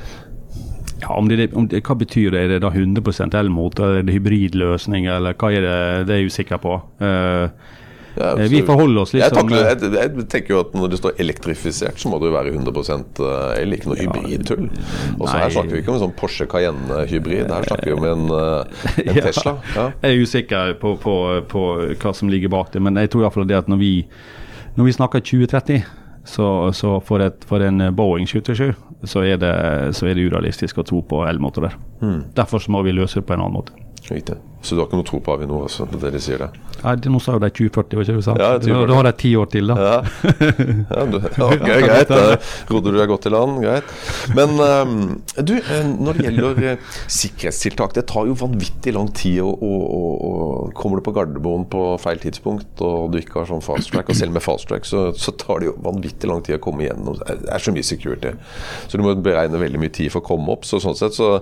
Ja, 1.02 1.12
om 1.18 1.28
det, 1.28 1.50
det, 1.50 1.82
Hva 1.82 1.96
betyr 1.98 2.32
det? 2.34 2.46
Er 2.46 2.50
det 2.54 2.62
da 2.64 2.70
100% 2.70 3.36
elmotor, 3.38 3.90
eller 3.90 4.02
er 4.04 4.08
det 4.08 4.16
hybridløsning, 4.16 5.08
eller 5.10 5.34
hva 5.38 5.52
er 5.52 5.64
det? 5.66 5.78
Det 6.08 6.16
er 6.16 6.22
jeg 6.22 6.32
usikker 6.32 6.62
på. 6.62 6.80
Uh, 7.02 7.78
Ja, 8.16 8.34
vi 8.36 8.60
forholder 8.66 9.02
oss 9.06 9.14
jeg, 9.14 9.24
liksom 9.24 9.48
takler, 9.48 9.68
jeg, 9.70 9.92
jeg 9.96 10.26
tenker 10.28 10.54
jo 10.54 10.58
at 10.60 10.74
når 10.76 10.90
det 10.92 10.98
står 11.00 11.20
elektrifisert, 11.24 12.00
så 12.00 12.10
må 12.12 12.18
det 12.20 12.28
jo 12.28 12.34
være 12.34 12.52
100 12.52 13.30
el, 13.62 13.76
ikke 13.76 13.88
noe 13.88 13.98
hybridtull. 14.02 14.66
Og 15.16 15.24
så 15.24 15.38
her 15.38 15.54
snakker 15.54 15.72
vi 15.72 15.80
ikke 15.80 15.94
om 15.94 15.96
en 15.96 16.04
sånn 16.04 16.14
Porsche 16.18 16.46
Cayenne-hybrid, 16.50 17.48
her 17.48 17.68
snakker 17.70 17.88
vi 17.88 17.96
om 17.96 18.06
en, 18.10 18.26
en 18.36 19.08
Ja. 19.08 19.16
Tesla. 19.24 19.56
Ja. 19.72 19.86
Jeg 20.04 20.18
er 20.18 20.26
usikker 20.26 20.76
på, 20.82 20.94
på, 21.00 21.16
på 21.48 21.64
hva 22.02 22.14
som 22.16 22.30
ligger 22.32 22.52
bak 22.52 22.74
det, 22.76 22.84
men 22.84 23.00
jeg 23.00 23.12
tror 23.12 23.24
i 23.24 23.26
hvert 23.28 23.38
fall 23.38 23.48
det 23.48 23.60
at 23.62 23.72
når 23.72 23.80
vi, 23.80 23.92
når 24.76 24.90
vi 24.90 24.96
snakker 24.98 25.24
2030, 25.32 25.80
så, 26.24 26.72
så 26.72 26.96
for, 27.02 27.22
et, 27.24 27.44
for 27.48 27.64
en 27.66 27.82
Boeing 27.96 28.28
727, 28.28 28.74
så 29.10 29.24
er, 29.26 29.40
det, 29.42 29.52
så 29.98 30.06
er 30.06 30.14
det 30.14 30.28
urealistisk 30.28 30.78
å 30.78 30.86
tro 30.86 31.02
på 31.02 31.24
elmotorer. 31.26 31.74
Mm. 32.02 32.20
Derfor 32.36 32.62
så 32.62 32.74
må 32.74 32.84
vi 32.86 32.94
løse 32.94 33.20
det 33.20 33.26
på 33.26 33.34
en 33.34 33.42
annen 33.42 33.58
måte. 33.58 33.74
Riktig. 34.06 34.38
Så 34.62 34.76
du 34.76 34.80
har 34.80 34.86
ikke 34.86 35.00
noe 35.00 35.06
tro 35.08 35.18
på 35.18 35.32
Avinor, 35.34 35.64
altså, 35.66 35.88
det 35.90 35.98
dere 35.98 36.14
de 36.14 36.22
sier 36.22 36.38
det? 36.38 36.50
Nei, 36.82 36.94
Nå 37.10 37.18
sa 37.22 37.34
jo 37.34 37.40
de 37.42 37.48
2040, 37.50 37.98
var 37.98 38.06
ikke 38.06 38.24
sant? 38.26 38.42
Ja, 38.42 38.50
2040. 38.62 38.86
da, 38.86 38.94
har 38.98 39.08
de 39.08 39.12
ti 39.18 39.32
år 39.38 39.48
til, 39.50 39.72
da. 39.72 39.76
Ja, 39.82 39.96
ja 40.92 41.06
du, 41.10 41.16
ok, 41.48 41.64
greit. 41.66 42.12
Da 42.12 42.36
rodde 42.70 42.92
du 42.92 42.98
deg 42.98 43.10
godt 43.10 43.26
i 43.26 43.32
land. 43.34 43.58
Greit. 43.62 43.90
Men 44.38 44.54
um, 44.62 44.94
du, 45.34 45.54
eh, 45.58 45.82
når 45.90 46.18
det 46.18 46.26
gjelder 46.28 46.62
eh, 46.72 46.86
sikkerhetstiltak, 47.18 47.96
det 47.98 48.06
tar 48.10 48.30
jo 48.30 48.38
vanvittig 48.38 48.94
lang 48.94 49.10
tid. 49.18 49.40
Og, 49.42 49.66
og, 49.66 49.82
og, 50.30 50.72
Kommer 50.78 50.98
du 50.98 51.06
på 51.06 51.14
Gardermoen 51.14 51.66
på 51.70 51.84
feil 52.02 52.22
tidspunkt 52.22 52.80
og 52.82 53.12
du 53.12 53.18
ikke 53.20 53.40
har 53.40 53.50
sånn 53.50 53.62
fast 53.64 53.92
track, 53.92 54.10
og 54.10 54.18
selv 54.18 54.34
med 54.34 54.44
fast 54.44 54.68
track, 54.70 54.86
så, 54.88 55.08
så 55.18 55.34
tar 55.38 55.62
det 55.62 55.70
jo 55.70 55.76
vanvittig 55.84 56.30
lang 56.30 56.42
tid 56.46 56.58
å 56.58 56.62
komme 56.62 56.86
igjennom. 56.86 57.18
Det 57.18 57.50
er 57.50 57.62
så 57.62 57.74
mye 57.74 57.86
security. 57.86 58.34
Så 58.86 58.98
du 58.98 59.06
må 59.06 59.14
beregne 59.18 59.60
veldig 59.60 59.82
mye 59.82 59.94
tid 59.94 60.14
for 60.14 60.22
å 60.22 60.28
komme 60.32 60.54
opp. 60.54 60.66
Så 60.68 60.80
sånn 60.82 60.98
sett 60.98 61.18
så 61.18 61.36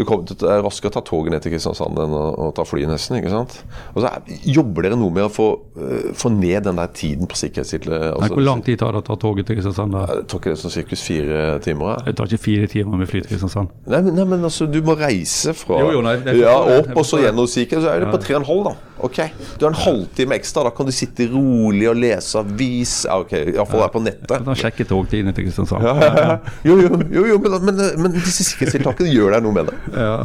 du 0.00 0.04
kommer 0.08 0.24
til, 0.24 0.38
er 0.48 0.62
raskere 0.64 0.92
å 0.92 0.96
ta 0.96 1.02
toget 1.04 1.34
ned 1.34 1.42
til 1.44 1.52
Kristiansand 1.52 1.98
enn 2.00 2.14
å, 2.16 2.24
å 2.46 2.50
ta 2.56 2.59
fly, 2.68 2.84
nesten. 2.88 3.18
ikke 3.20 3.32
sant? 3.32 3.56
Og 3.94 4.02
så 4.02 4.10
er, 4.10 4.34
Jobber 4.50 4.86
dere 4.86 4.98
noe 4.98 5.14
med 5.14 5.26
å 5.26 5.30
få, 5.32 5.48
uh, 5.78 6.10
få 6.16 6.32
ned 6.34 6.66
den 6.66 6.80
der 6.80 6.92
tiden 6.96 7.30
på 7.30 7.38
sikkerhetstidlig 7.38 7.96
Altså, 8.10 8.34
Hvor 8.34 8.46
lang 8.46 8.64
tid 8.66 8.80
tar 8.80 8.96
det 8.96 9.02
å 9.02 9.06
ta 9.06 9.16
toget 9.20 9.48
til 9.48 9.58
Kristiansand? 9.58 9.96
da? 9.96 10.04
jeg 10.10 10.28
tar 10.30 10.42
ikke 10.42 10.54
det 10.54 10.60
sånn 10.62 10.74
sirkus 10.74 11.04
fire 11.06 11.40
timer. 11.64 11.94
jeg. 11.94 12.06
Det 12.10 12.16
tar 12.20 12.30
ikke 12.30 12.44
fire 12.44 12.70
timer 12.74 13.02
med 13.02 13.10
fly 13.10 13.22
til 13.24 13.32
Kristiansand. 13.34 13.74
Nei, 13.86 14.02
men, 14.06 14.14
nei, 14.18 14.28
men 14.34 14.46
altså, 14.50 14.68
du 14.70 14.80
må 14.86 14.96
reise 14.98 15.54
fra 15.56 15.80
Jo, 15.82 15.90
jo, 15.98 16.04
nei, 16.06 16.16
det 16.24 16.38
ja, 16.40 16.56
opp 16.80 16.94
og 16.94 17.06
så 17.06 17.22
gjennom 17.22 17.48
sikkerhet, 17.50 17.86
så 17.86 17.94
er 17.94 18.04
det 18.04 18.12
på 18.12 18.22
tre 18.22 18.36
og 18.38 18.42
en 18.42 18.48
halv, 18.50 18.70
da. 18.70 18.89
Ok, 19.06 19.20
Du 19.58 19.64
har 19.66 19.72
en 19.72 19.78
halvtime 19.80 20.36
ekstra, 20.36 20.64
da 20.66 20.72
kan 20.74 20.88
du 20.88 20.92
sitte 20.94 21.26
rolig 21.32 21.88
og 21.90 21.98
lese 22.00 22.40
avis. 22.40 22.94
Ok, 23.10 23.34
Iallfall 23.54 23.84
her 23.84 23.92
på 23.94 24.02
nettet. 24.04 24.34
Da 24.46 24.56
sjekker 24.58 24.88
togtidene 24.90 25.34
til 25.36 25.48
Kristiansand. 25.48 25.86
Ja, 25.86 25.94
ja, 26.00 26.24
ja. 26.30 26.38
Jo, 26.66 26.76
jo, 26.82 27.00
jo, 27.12 27.26
jo 27.32 27.38
men, 27.44 27.58
men, 27.68 27.80
men 28.04 28.16
disse 28.18 28.44
sikkerhetstiltakene 28.46 29.12
gjør 29.12 29.36
deg 29.36 29.46
noe 29.46 29.56
med 29.60 29.70
det. 29.72 29.78
Ja, 29.96 30.16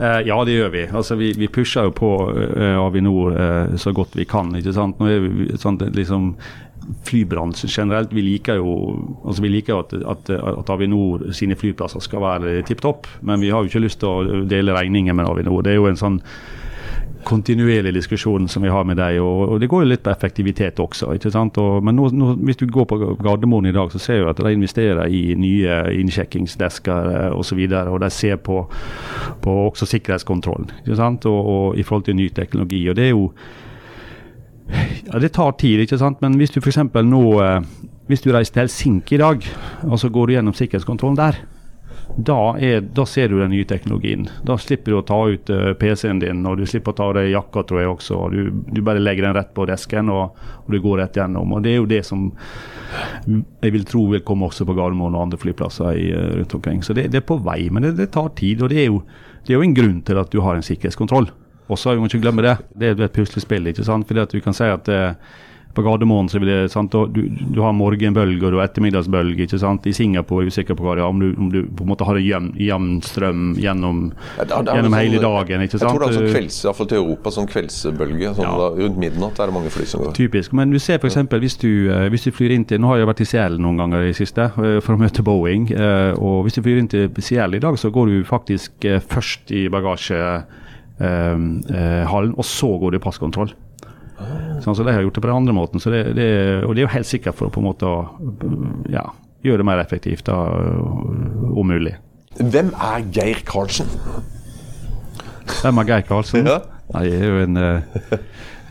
Eh, 0.00 0.20
ja 0.26 0.36
det 0.44 0.56
gjør 0.56 0.70
vi. 0.74 0.84
Altså, 0.90 1.16
vi, 1.20 1.32
vi 1.38 1.48
pusher 1.48 1.88
jo 1.88 1.94
på 1.94 2.10
eh, 2.34 2.78
Avinor 2.80 3.36
eh, 3.38 3.76
så 3.80 3.92
godt 3.94 4.16
vi 4.18 4.26
kan. 4.28 4.52
ikke 4.58 4.74
sant? 4.74 5.00
Nå 5.00 5.10
er 5.10 5.22
vi, 5.24 5.48
sånn, 5.60 5.78
liksom, 5.94 6.32
flybransjen 7.08 7.70
generelt, 7.72 8.12
vi 8.12 8.20
liker 8.20 8.58
jo 8.60 8.72
altså 9.24 9.40
vi 9.40 9.48
liker 9.54 9.72
jo 9.72 9.78
at, 9.80 9.94
at, 10.12 10.32
at 10.60 10.72
Avinor 10.74 11.22
sine 11.32 11.56
flyplasser 11.56 12.02
skal 12.04 12.20
være 12.20 12.58
tipp 12.68 12.82
topp, 12.84 13.08
men 13.24 13.40
vi 13.40 13.48
har 13.54 13.64
jo 13.64 13.70
ikke 13.70 13.80
lyst 13.86 14.02
til 14.02 14.10
å 14.10 14.42
dele 14.50 14.76
regningen 14.76 15.16
med 15.16 15.30
Avinor. 15.30 15.62
Det 15.64 15.72
er 15.72 15.80
jo 15.80 15.88
en 15.88 16.00
sånn 16.00 16.20
kontinuerlig 17.24 17.94
diskusjon 17.94 18.48
som 18.48 18.62
vi 18.64 18.72
har 18.72 18.84
med 18.88 18.98
deg, 19.00 19.18
og, 19.22 19.54
og 19.54 19.60
det 19.62 19.68
går 19.72 19.84
jo 19.84 19.90
litt 19.90 20.04
på 20.04 20.12
effektivitet 20.12 20.80
også. 20.82 21.12
ikke 21.16 21.32
sant? 21.34 21.58
Og, 21.60 21.82
men 21.84 21.96
nå, 21.98 22.08
nå, 22.14 22.30
hvis 22.44 22.60
du 22.60 22.66
går 22.70 22.88
på 22.90 22.98
Gardermoen 23.22 23.68
i 23.70 23.74
dag, 23.74 23.92
så 23.92 24.00
ser 24.02 24.22
du 24.22 24.30
at 24.30 24.40
de 24.40 24.52
investerer 24.54 25.08
i 25.08 25.22
nye 25.38 25.80
innsjekkingsdesker 26.00 27.10
eh, 27.14 27.28
osv. 27.34 27.60
Og, 27.64 27.74
så 27.74 27.84
og 27.94 28.00
de 28.04 28.10
ser 28.12 28.40
på, 28.44 28.60
på 29.44 29.56
også 29.68 29.88
sikkerhetskontrollen 29.90 30.70
ikke 30.82 30.98
sant? 31.00 31.26
Og, 31.30 31.52
og 31.54 31.78
i 31.78 31.86
forhold 31.86 32.08
til 32.08 32.18
ny 32.18 32.28
teknologi. 32.34 32.84
og 32.88 32.96
det 32.96 33.08
er 33.08 33.14
jo 33.14 33.30
ja, 34.68 35.18
Det 35.18 35.32
tar 35.32 35.56
tid, 35.60 35.84
ikke 35.84 35.98
sant? 35.98 36.22
men 36.22 36.38
hvis 36.40 36.54
du 36.54 36.60
f.eks. 36.60 36.80
nå 37.04 37.24
eh, 37.42 37.58
hvis 38.06 38.20
du 38.20 38.32
reiser 38.32 38.52
til 38.52 38.66
Helsinki 38.66 39.16
i 39.16 39.22
dag, 39.22 39.46
og 39.88 39.98
så 40.00 40.10
går 40.12 40.26
du 40.26 40.32
gjennom 40.36 40.56
sikkerhetskontrollen 40.56 41.16
der, 41.16 41.40
da, 42.16 42.56
er, 42.58 42.80
da 42.94 43.06
ser 43.06 43.28
du 43.28 43.38
den 43.40 43.50
nye 43.50 43.66
teknologien. 43.66 44.28
Da 44.46 44.56
slipper 44.60 44.92
du 44.92 44.98
å 44.98 45.06
ta 45.06 45.18
ut 45.30 45.50
uh, 45.50 45.72
PC-en 45.78 46.20
din, 46.22 46.44
og 46.46 46.60
du 46.60 46.66
slipper 46.68 46.94
å 46.94 46.98
ta 46.98 47.08
av 47.10 47.16
deg 47.18 47.30
jakka, 47.32 47.64
tror 47.66 47.80
jeg 47.80 47.90
også. 47.90 48.18
og 48.26 48.34
Du, 48.34 48.50
du 48.70 48.80
bare 48.86 49.02
legger 49.02 49.26
den 49.26 49.36
rett 49.36 49.54
på 49.56 49.66
desken, 49.68 50.12
og, 50.12 50.38
og 50.62 50.70
du 50.70 50.78
går 50.84 51.00
rett 51.02 51.18
gjennom. 51.18 51.56
og 51.56 51.64
Det 51.64 51.72
er 51.72 51.80
jo 51.80 51.90
det 51.90 52.02
som 52.06 52.28
jeg 53.24 53.74
vil 53.74 53.86
tro 53.88 54.04
vil 54.12 54.22
komme 54.26 54.46
også 54.46 54.66
på 54.68 54.76
Gardermoen 54.76 55.16
og 55.16 55.24
andre 55.24 55.40
flyplasser 55.42 55.98
i, 55.98 56.10
uh, 56.14 56.28
rundt 56.40 56.58
omkring. 56.60 56.84
Så 56.86 56.96
det, 56.96 57.08
det, 57.14 57.22
er 57.22 57.28
på 57.28 57.40
vei, 57.42 57.64
men 57.70 57.88
det, 57.88 57.96
det 57.98 58.12
tar 58.14 58.30
tid. 58.38 58.62
og 58.62 58.70
det 58.70 58.84
er, 58.84 58.92
jo, 58.92 59.00
det 59.42 59.54
er 59.54 59.58
jo 59.58 59.66
en 59.66 59.78
grunn 59.80 59.98
til 60.06 60.20
at 60.20 60.30
du 60.30 60.42
har 60.44 60.58
en 60.58 60.66
sikkerhetskontroll. 60.66 61.32
Også, 61.72 61.96
vi 61.96 62.04
må 62.04 62.10
ikke 62.10 62.22
glemme 62.26 62.44
det. 62.44 62.58
Det 62.76 62.92
er 62.92 63.06
et 63.08 63.16
puslespill. 63.16 63.66
ikke 63.72 63.86
sant? 63.86 64.06
Fordi 64.06 64.22
at 64.22 64.36
du 64.36 64.44
kan 64.44 64.56
si 64.56 64.68
at 64.68 64.92
uh, 64.92 65.34
på 65.74 65.82
Gardermoen 65.82 66.28
så 66.30 66.38
vil 66.40 66.48
det, 66.48 66.70
sant, 66.72 66.94
og 66.94 67.12
du, 67.12 67.22
du 67.28 67.60
har 67.62 67.72
morgenbølge 67.74 68.42
og 68.46 68.62
ettermiddagsbølger. 68.62 68.64
ettermiddagsbølge. 68.64 69.42
ikke 69.48 69.58
sant? 69.58 69.86
I 69.86 69.92
Singapore 69.92 70.42
er 70.42 70.44
du 70.46 70.50
usikker 70.54 70.74
på 70.78 70.82
hva 70.86 70.94
det 70.94 71.02
er, 71.02 71.06
om 71.10 71.18
du, 71.20 71.34
om 71.38 71.50
du 71.50 71.62
på 71.66 71.82
en 71.84 71.88
måte 71.90 72.04
har 72.06 72.14
en 72.16 72.22
jevn, 72.24 72.52
jevn 72.58 73.00
strøm 73.02 73.54
gjennom, 73.58 74.12
Ja, 74.38 74.44
det 74.44 74.52
er- 74.52 74.62
det 74.62 74.68
er 74.68 74.74
gjennom 74.78 74.92
sånn- 74.92 75.02
hele 75.02 75.18
dagen. 75.20 75.60
ikke 75.66 75.78
Jeg 75.78 75.80
tror 75.80 75.98
det 75.98 76.08
er 76.08 76.12
sånn 76.20 76.32
kvelds, 76.34 76.64
i 76.64 76.66
hvert 76.68 76.76
fall 76.76 76.86
til 76.86 76.98
Europa, 77.02 77.30
sånn 77.30 77.46
kveldsbølge. 77.48 78.34
Sånn 78.34 78.44
Ja. 78.44 78.56
da, 78.58 78.68
rundt 78.82 78.96
midnatt 78.98 79.38
er 79.40 79.46
det 79.46 79.54
mange 79.54 79.70
fly 79.70 79.84
som 79.84 80.00
går. 80.04 80.12
Typisk. 80.14 80.52
Men 80.52 80.70
du 80.70 80.78
ser 80.78 80.94
f.eks. 80.98 81.14
Hvis, 81.44 81.56
du, 81.58 81.90
eh, 81.90 82.08
hvis 82.08 82.24
du 82.24 82.30
flyr 82.30 82.50
inn 82.52 82.64
til 82.64 82.78
Nå 82.78 82.86
har 82.88 82.96
jeg 82.98 83.06
vært 83.08 83.20
i 83.20 83.24
Seattle 83.24 83.58
noen 83.58 83.76
ganger 83.76 84.02
i 84.08 84.12
siste 84.12 84.42
eh, 84.44 84.80
for 84.80 84.94
å 84.94 84.98
møte 84.98 85.22
Boeing. 85.24 85.70
eh, 85.72 86.12
og 86.18 86.44
Hvis 86.46 86.54
du 86.54 86.62
flyr 86.62 86.78
inn 86.78 86.88
til 86.88 87.08
Seattle 87.18 87.56
i 87.56 87.60
dag, 87.60 87.74
så 87.76 87.90
går 87.90 88.06
du 88.06 88.24
faktisk 88.24 88.70
eh, 88.84 89.00
først 89.00 89.50
i 89.50 89.68
bagasjehallen, 89.68 92.34
og 92.38 92.44
så 92.44 92.78
går 92.80 92.90
du 92.92 92.96
i 92.98 93.00
passkontroll. 93.00 93.52
Sånn, 94.62 94.76
så 94.76 94.84
De 94.86 94.92
har 94.94 95.02
gjort 95.02 95.16
det 95.16 95.22
på 95.24 95.28
den 95.28 95.36
andre 95.36 95.54
måten. 95.56 95.82
Så 95.82 95.90
det, 95.92 96.04
det, 96.16 96.28
og 96.64 96.74
det 96.74 96.84
er 96.84 96.86
jo 96.86 96.94
helt 96.94 97.08
sikkert 97.08 97.38
for 97.38 97.48
å 97.48 97.54
på 97.54 97.62
en 97.62 97.68
måte 97.68 97.90
ja, 98.92 99.04
gjøre 99.44 99.62
det 99.62 99.68
mer 99.68 99.82
effektivt, 99.82 100.26
da, 100.28 100.38
om 101.54 101.68
mulig. 101.68 101.96
Hvem 102.38 102.72
er 102.82 103.04
Geir 103.14 103.42
Karlsen? 103.46 103.90
Hvem 105.60 105.82
er 105.82 105.90
Geir 105.90 106.06
Karlsen? 106.08 106.48
Ja. 106.48 106.60
Nei, 106.94 107.06
jeg 107.08 107.20
er 107.24 107.30
jo 107.30 107.42
en 107.46 107.56
eh, 107.60 108.16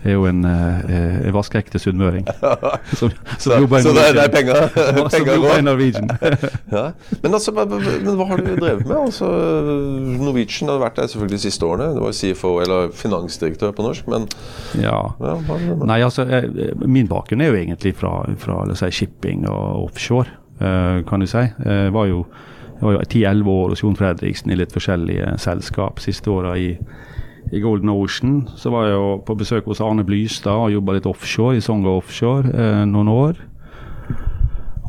er 0.06 0.16
jo 0.18 0.26
en, 0.30 0.44
eh, 0.46 1.30
vaskeekte 1.34 1.80
sunnmøring. 1.80 2.26
Som, 3.00 3.12
som 3.39 3.62
jobber 3.63 3.80
i 3.80 3.84
så 3.86 3.94
det, 3.96 4.04
er- 4.10 4.28
det 4.34 4.42
er 4.44 4.94
Norwegian. 4.98 5.58
i. 5.60 5.66
Norwegian. 5.68 6.10
Ja. 6.74 6.84
Men, 7.22 7.34
altså, 7.38 7.52
men 7.54 8.16
hva 8.18 8.26
har 8.32 8.42
du 8.42 8.50
drevet 8.58 8.86
med? 8.88 8.96
Altså, 8.98 9.28
Norwegian 10.20 10.70
har 10.74 10.80
vært 10.82 10.98
der 11.00 11.08
selvfølgelig 11.12 11.38
de 11.39 11.44
siste 11.46 11.66
årene. 11.68 11.92
Du 11.96 12.02
var 12.04 12.16
CFO, 12.18 12.54
eller 12.63 12.89
finansdirektør 12.98 13.72
på 13.78 13.86
norsk, 13.86 14.08
men 14.12 14.28
Ja. 14.82 14.98
ja, 15.22 15.36
det? 15.48 15.78
Nei, 15.88 16.00
altså, 16.02 16.26
jeg, 16.30 16.74
Min 16.86 17.08
bakgrunn 17.12 17.42
er 17.46 17.52
jo 17.54 17.60
egentlig 17.60 17.96
fra, 18.00 18.16
fra 18.42 18.63
si, 18.76 18.89
shipping 18.92 19.46
og 19.50 19.86
offshore, 19.89 20.28
eh, 20.60 21.02
kan 21.10 21.20
du 21.24 21.28
si. 21.30 21.46
Jeg 21.66 21.94
var 21.94 22.10
jo 22.10 22.26
10-11 22.84 23.48
år 23.48 23.70
hos 23.74 23.84
Jon 23.84 23.96
Fredriksen 23.96 24.52
i 24.52 24.58
litt 24.60 24.74
forskjellige 24.76 25.38
selskap. 25.39 26.02
Siste 26.04 26.32
åra 26.34 26.56
i, 26.60 26.74
i 27.54 27.62
Golden 27.62 27.92
Ocean. 27.94 28.44
Så 28.58 28.72
var 28.74 28.89
jeg 28.89 29.18
på 29.28 29.36
besøk 29.38 29.68
hos 29.70 29.82
Arne 29.84 30.06
Blystad 30.08 30.58
og 30.66 30.74
jobba 30.74 30.98
litt 30.98 31.10
offshore, 31.10 31.58
i 31.58 31.63
Songa 31.63 31.94
Offshore, 31.94 32.50
eh, 32.50 32.84
noen 32.89 33.12
år. 33.13 33.42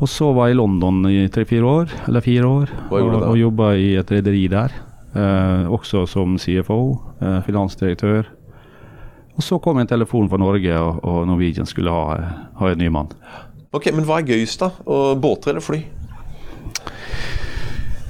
Og 0.00 0.08
så 0.10 0.32
var 0.34 0.48
jeg 0.48 0.56
i 0.56 0.58
London 0.58 1.04
i 1.06 1.26
tre-fire 1.32 1.68
år, 1.68 1.92
eller 2.08 2.24
fire 2.24 2.48
år, 2.48 2.72
og, 2.90 3.18
og 3.20 3.36
jobba 3.38 3.74
i 3.78 3.92
et 4.00 4.10
rederi 4.10 4.46
der. 4.52 4.74
Eh, 5.14 5.68
også 5.70 6.06
som 6.10 6.38
CFO, 6.40 6.80
eh, 7.20 7.40
finansdirektør. 7.46 8.30
Og 9.34 9.42
så 9.42 9.58
kom 9.62 9.78
en 9.78 9.90
telefon 9.90 10.28
fra 10.30 10.38
Norge, 10.38 10.78
og, 10.78 11.02
og 11.04 11.26
Norwegian 11.28 11.68
skulle 11.68 11.94
ha, 11.94 12.16
ha 12.58 12.72
en 12.72 12.80
ny 12.82 12.90
mann. 12.90 13.12
Ok, 13.74 13.90
Men 13.92 14.06
hva 14.06 14.20
er 14.20 14.28
gøyest, 14.28 14.62
da? 14.62 14.70
Båter 15.18 15.54
eller 15.54 15.64
fly? 15.64 15.80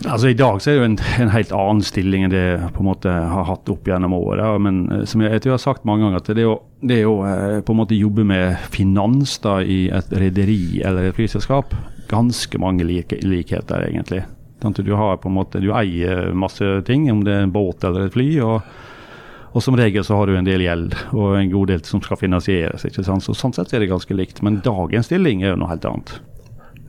Altså 0.05 0.29
I 0.29 0.37
dag 0.37 0.61
så 0.61 0.71
er 0.71 0.75
det 0.75 0.81
jo 0.81 0.87
en, 0.91 0.99
en 1.25 1.33
helt 1.33 1.53
annen 1.57 1.85
stilling 1.85 2.27
enn 2.27 2.33
det 2.33 2.45
på 2.77 2.83
en 2.83 2.89
måte 2.91 3.09
har 3.09 3.47
hatt 3.49 3.71
opp 3.73 3.89
gjennom 3.89 4.13
året. 4.17 4.45
Men 4.61 4.85
eh, 4.93 5.05
som 5.09 5.25
jeg, 5.25 5.41
jeg 5.41 5.55
har 5.55 5.63
sagt 5.63 5.87
mange 5.89 6.05
ganger, 6.05 6.21
at 6.21 6.31
det 6.37 6.45
jo, 6.45 6.59
det 6.85 7.01
jo 7.01 7.17
eh, 7.29 7.61
på 7.65 7.73
en 7.75 7.81
måte 7.81 7.99
jobbe 7.99 8.27
med 8.29 8.59
finans 8.75 9.39
da 9.45 9.59
i 9.63 9.87
et 9.95 10.13
rederi 10.13 10.83
eller 10.85 11.09
et 11.09 11.17
flyselskap, 11.17 11.73
ganske 12.11 12.61
mange 12.61 12.85
like, 12.85 13.17
likheter, 13.25 13.89
egentlig. 13.89 14.25
Du 14.65 14.95
har 14.97 15.19
på 15.21 15.29
en 15.29 15.37
måte, 15.37 15.61
du 15.61 15.75
eier 15.77 16.31
masse 16.33 16.65
ting, 16.89 17.05
om 17.13 17.21
det 17.25 17.35
er 17.35 17.43
en 17.45 17.53
båt 17.53 17.85
eller 17.85 18.07
et 18.07 18.17
fly. 18.17 18.29
og 18.45 18.63
og 19.55 19.63
som 19.63 19.77
regel 19.79 20.03
så 20.03 20.17
har 20.19 20.27
du 20.27 20.35
en 20.35 20.47
del 20.47 20.65
gjeld 20.65 20.97
og 21.15 21.37
en 21.39 21.51
god 21.53 21.71
del 21.71 21.83
som 21.87 22.01
skal 22.03 22.19
finansieres. 22.19 22.83
ikke 22.89 23.05
sant? 23.07 23.23
Så 23.23 23.37
Sånn 23.39 23.53
sett 23.55 23.71
er 23.71 23.85
det 23.85 23.93
ganske 23.93 24.17
likt. 24.17 24.41
Men 24.43 24.59
dagens 24.67 25.07
stilling 25.07 25.45
er 25.45 25.53
jo 25.53 25.61
noe 25.61 25.71
helt 25.71 25.87
annet. 25.87 26.11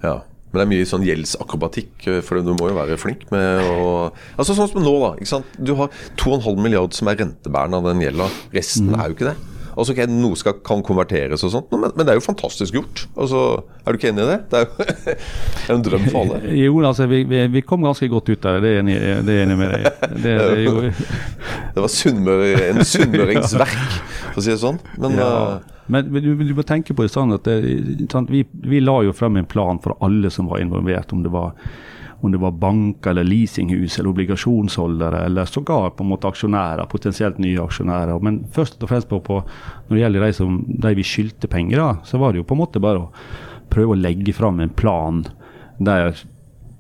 Ja. 0.02 0.16
Men 0.52 0.62
det 0.62 0.66
er 0.66 0.72
mye 0.72 0.86
sånn 0.88 1.04
gjeldsakrobatikk, 1.04 2.06
for 2.24 2.40
du 2.40 2.54
må 2.56 2.70
jo 2.72 2.78
være 2.78 2.96
flink 3.02 3.26
med 3.34 3.66
å 3.74 3.90
Altså 4.38 4.54
Sånn 4.56 4.70
som 4.72 4.86
nå, 4.86 4.94
da. 5.02 5.10
ikke 5.20 5.28
sant? 5.34 5.58
Du 5.60 5.74
har 5.76 5.90
2,5 6.22 6.56
milliard 6.64 6.94
som 6.96 7.10
er 7.12 7.18
rentebærende 7.20 7.82
av 7.82 7.90
den 7.92 8.06
gjelda. 8.06 8.30
Resten 8.56 8.88
Mm. 8.94 9.00
er 9.02 9.10
jo 9.12 9.16
ikke 9.18 9.30
det. 9.34 9.36
Altså 9.76 9.92
okay, 9.92 10.06
Noe 10.08 10.38
skal, 10.40 10.54
kan 10.64 10.80
konverteres 10.88 11.42
og 11.44 11.52
sånt, 11.52 11.66
men, 11.76 11.92
men 11.98 12.06
det 12.08 12.14
er 12.14 12.16
jo 12.22 12.24
fantastisk 12.24 12.78
gjort. 12.78 13.02
Altså, 13.20 13.42
Er 13.86 13.92
du 13.92 13.98
ikke 14.00 14.08
enig 14.14 14.24
i 14.24 14.30
det? 14.30 14.38
Det 14.48 14.62
er 14.62 14.64
jo 15.68 15.74
en 15.76 15.84
drøm 15.84 16.06
for 16.14 16.20
alle. 16.22 16.40
Jo, 16.64 16.78
altså 16.88 17.10
vi, 17.12 17.20
vi, 17.28 17.42
vi 17.58 17.62
kom 17.68 17.84
ganske 17.84 18.08
godt 18.08 18.30
ut 18.32 18.46
av 18.48 18.62
det, 18.64 18.72
er 18.78 18.80
enig- 18.86 19.02
det 19.28 19.36
er 19.36 19.44
enig 19.44 19.58
med 19.60 19.74
deg 19.76 19.84
det, 19.84 20.22
Det, 20.24 20.36
det 20.56 20.94
Det 21.76 21.84
var 21.84 21.92
sunnmøring, 21.92 22.62
en 22.70 22.86
sunnmøringsverk, 22.88 23.76
for 24.32 24.40
å 24.40 24.46
si 24.46 24.54
det 24.56 24.62
sånn. 24.64 24.80
Men 24.96 25.20
ja. 25.20 25.28
eh, 25.60 25.75
Men 25.88 26.14
du, 26.14 26.32
du 26.36 26.54
må 26.58 26.64
tenke 26.66 26.96
på 26.96 27.06
det 27.06 27.14
sånn 27.14 27.36
at 27.36 27.46
det, 27.46 28.08
sant, 28.12 28.32
vi, 28.34 28.46
vi 28.66 28.82
la 28.82 29.02
jo 29.06 29.14
frem 29.14 29.38
en 29.38 29.50
plan 29.50 29.82
for 29.84 29.98
alle 30.06 30.32
som 30.34 30.50
var 30.50 30.64
involvert, 30.64 31.14
om 31.14 31.22
det 31.26 31.34
var 31.34 31.54
om 32.26 32.32
det 32.32 32.40
var 32.42 32.52
banker 32.58 33.12
eller 33.12 33.28
leasinghus 33.28 34.00
eller 34.00 34.10
obligasjonsholdere 34.10 35.26
eller 35.28 35.46
sågar 35.46 35.90
på 35.90 36.04
en 36.04 36.10
måte 36.10 36.30
aksjonærer, 36.32 36.88
potensielt 36.90 37.38
nye 37.38 37.62
aksjonærer. 37.62 38.18
Men 38.24 38.40
først 38.56 38.82
og 38.82 38.90
fremst 38.90 39.12
på, 39.12 39.20
på 39.22 39.42
når 39.44 39.92
det 39.92 40.00
gjelder 40.02 40.26
de, 40.26 40.30
som, 40.34 40.56
de 40.66 40.94
vi 40.98 41.06
skyldte 41.06 41.50
penger, 41.52 41.82
da, 41.82 41.90
så 42.08 42.18
var 42.22 42.34
det 42.34 42.42
jo 42.42 42.48
på 42.50 42.58
en 42.58 42.64
måte 42.64 42.82
bare 42.82 43.04
å 43.04 43.12
prøve 43.70 43.94
å 43.94 44.00
legge 44.00 44.34
frem 44.34 44.64
en 44.64 44.74
plan 44.74 45.26
der 45.78 46.16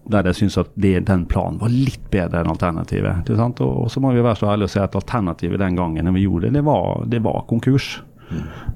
der 0.05 0.27
jeg 0.29 0.37
syns 0.37 0.57
at 0.61 0.67
det, 0.77 0.99
den 1.07 1.23
planen 1.25 1.57
var 1.57 1.71
litt 1.73 2.03
bedre 2.13 2.43
enn 2.43 2.51
alternativet. 2.51 3.29
Og, 3.33 3.61
og 3.65 3.87
så 3.89 4.01
må 4.03 4.11
vi 4.13 4.21
være 4.21 4.37
så 4.37 4.51
ærlige 4.51 4.69
og 4.69 4.73
si 4.75 4.81
at 4.83 4.97
alternativet 4.99 5.61
den 5.61 5.79
gangen 5.79 6.05
når 6.05 6.13
vi 6.13 6.25
gjorde 6.27 6.51
det, 6.51 6.59
det 6.59 6.65
var, 6.67 7.05
det 7.09 7.21
var 7.25 7.45
konkurs. 7.49 7.87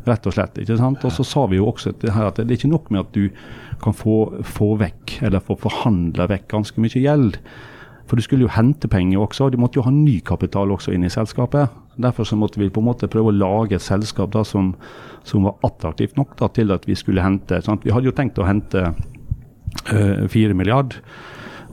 Rett 0.06 0.28
og 0.30 0.36
slett. 0.36 0.60
ikke 0.62 0.78
sant? 0.78 1.04
Og 1.06 1.14
så 1.16 1.26
sa 1.28 1.46
vi 1.50 1.60
jo 1.60 1.68
også 1.72 1.96
det 2.02 2.14
her 2.16 2.30
at 2.30 2.40
det 2.40 2.48
er 2.48 2.60
ikke 2.60 2.72
nok 2.72 2.92
med 2.94 3.08
at 3.08 3.16
du 3.16 3.30
kan 3.82 3.96
få, 3.96 4.44
få 4.46 4.74
vekk, 4.80 5.20
eller 5.26 5.44
få 5.44 5.58
forhandla 5.60 6.28
vekk 6.30 6.48
ganske 6.52 6.84
mye 6.84 7.02
gjeld. 7.02 7.40
For 8.10 8.18
du 8.18 8.26
skulle 8.26 8.48
jo 8.48 8.54
hente 8.56 8.90
penger 8.90 9.22
også, 9.22 9.46
og 9.46 9.54
du 9.54 9.60
måtte 9.62 9.78
jo 9.78 9.86
ha 9.86 9.94
ny 9.94 10.18
kapital 10.26 10.72
også 10.74 10.96
inn 10.96 11.06
i 11.06 11.14
selskapet. 11.14 11.70
Derfor 12.02 12.26
så 12.26 12.38
måtte 12.40 12.62
vi 12.62 12.72
på 12.74 12.82
en 12.82 12.88
måte 12.90 13.10
prøve 13.12 13.30
å 13.30 13.38
lage 13.38 13.78
et 13.78 13.86
selskap 13.86 14.32
da 14.34 14.42
som, 14.48 14.72
som 15.28 15.46
var 15.46 15.60
attraktivt 15.68 16.18
nok 16.18 16.34
da, 16.40 16.50
til 16.54 16.74
at 16.74 16.88
vi 16.90 16.98
skulle 16.98 17.24
hente. 17.26 17.62
Sant? 17.66 17.86
Vi 17.86 17.94
hadde 17.94 18.10
jo 18.10 18.16
tenkt 18.18 18.42
å 18.42 18.48
hente 18.48 18.88
eh, 19.94 20.26
fire 20.32 20.58
milliard. 20.58 20.98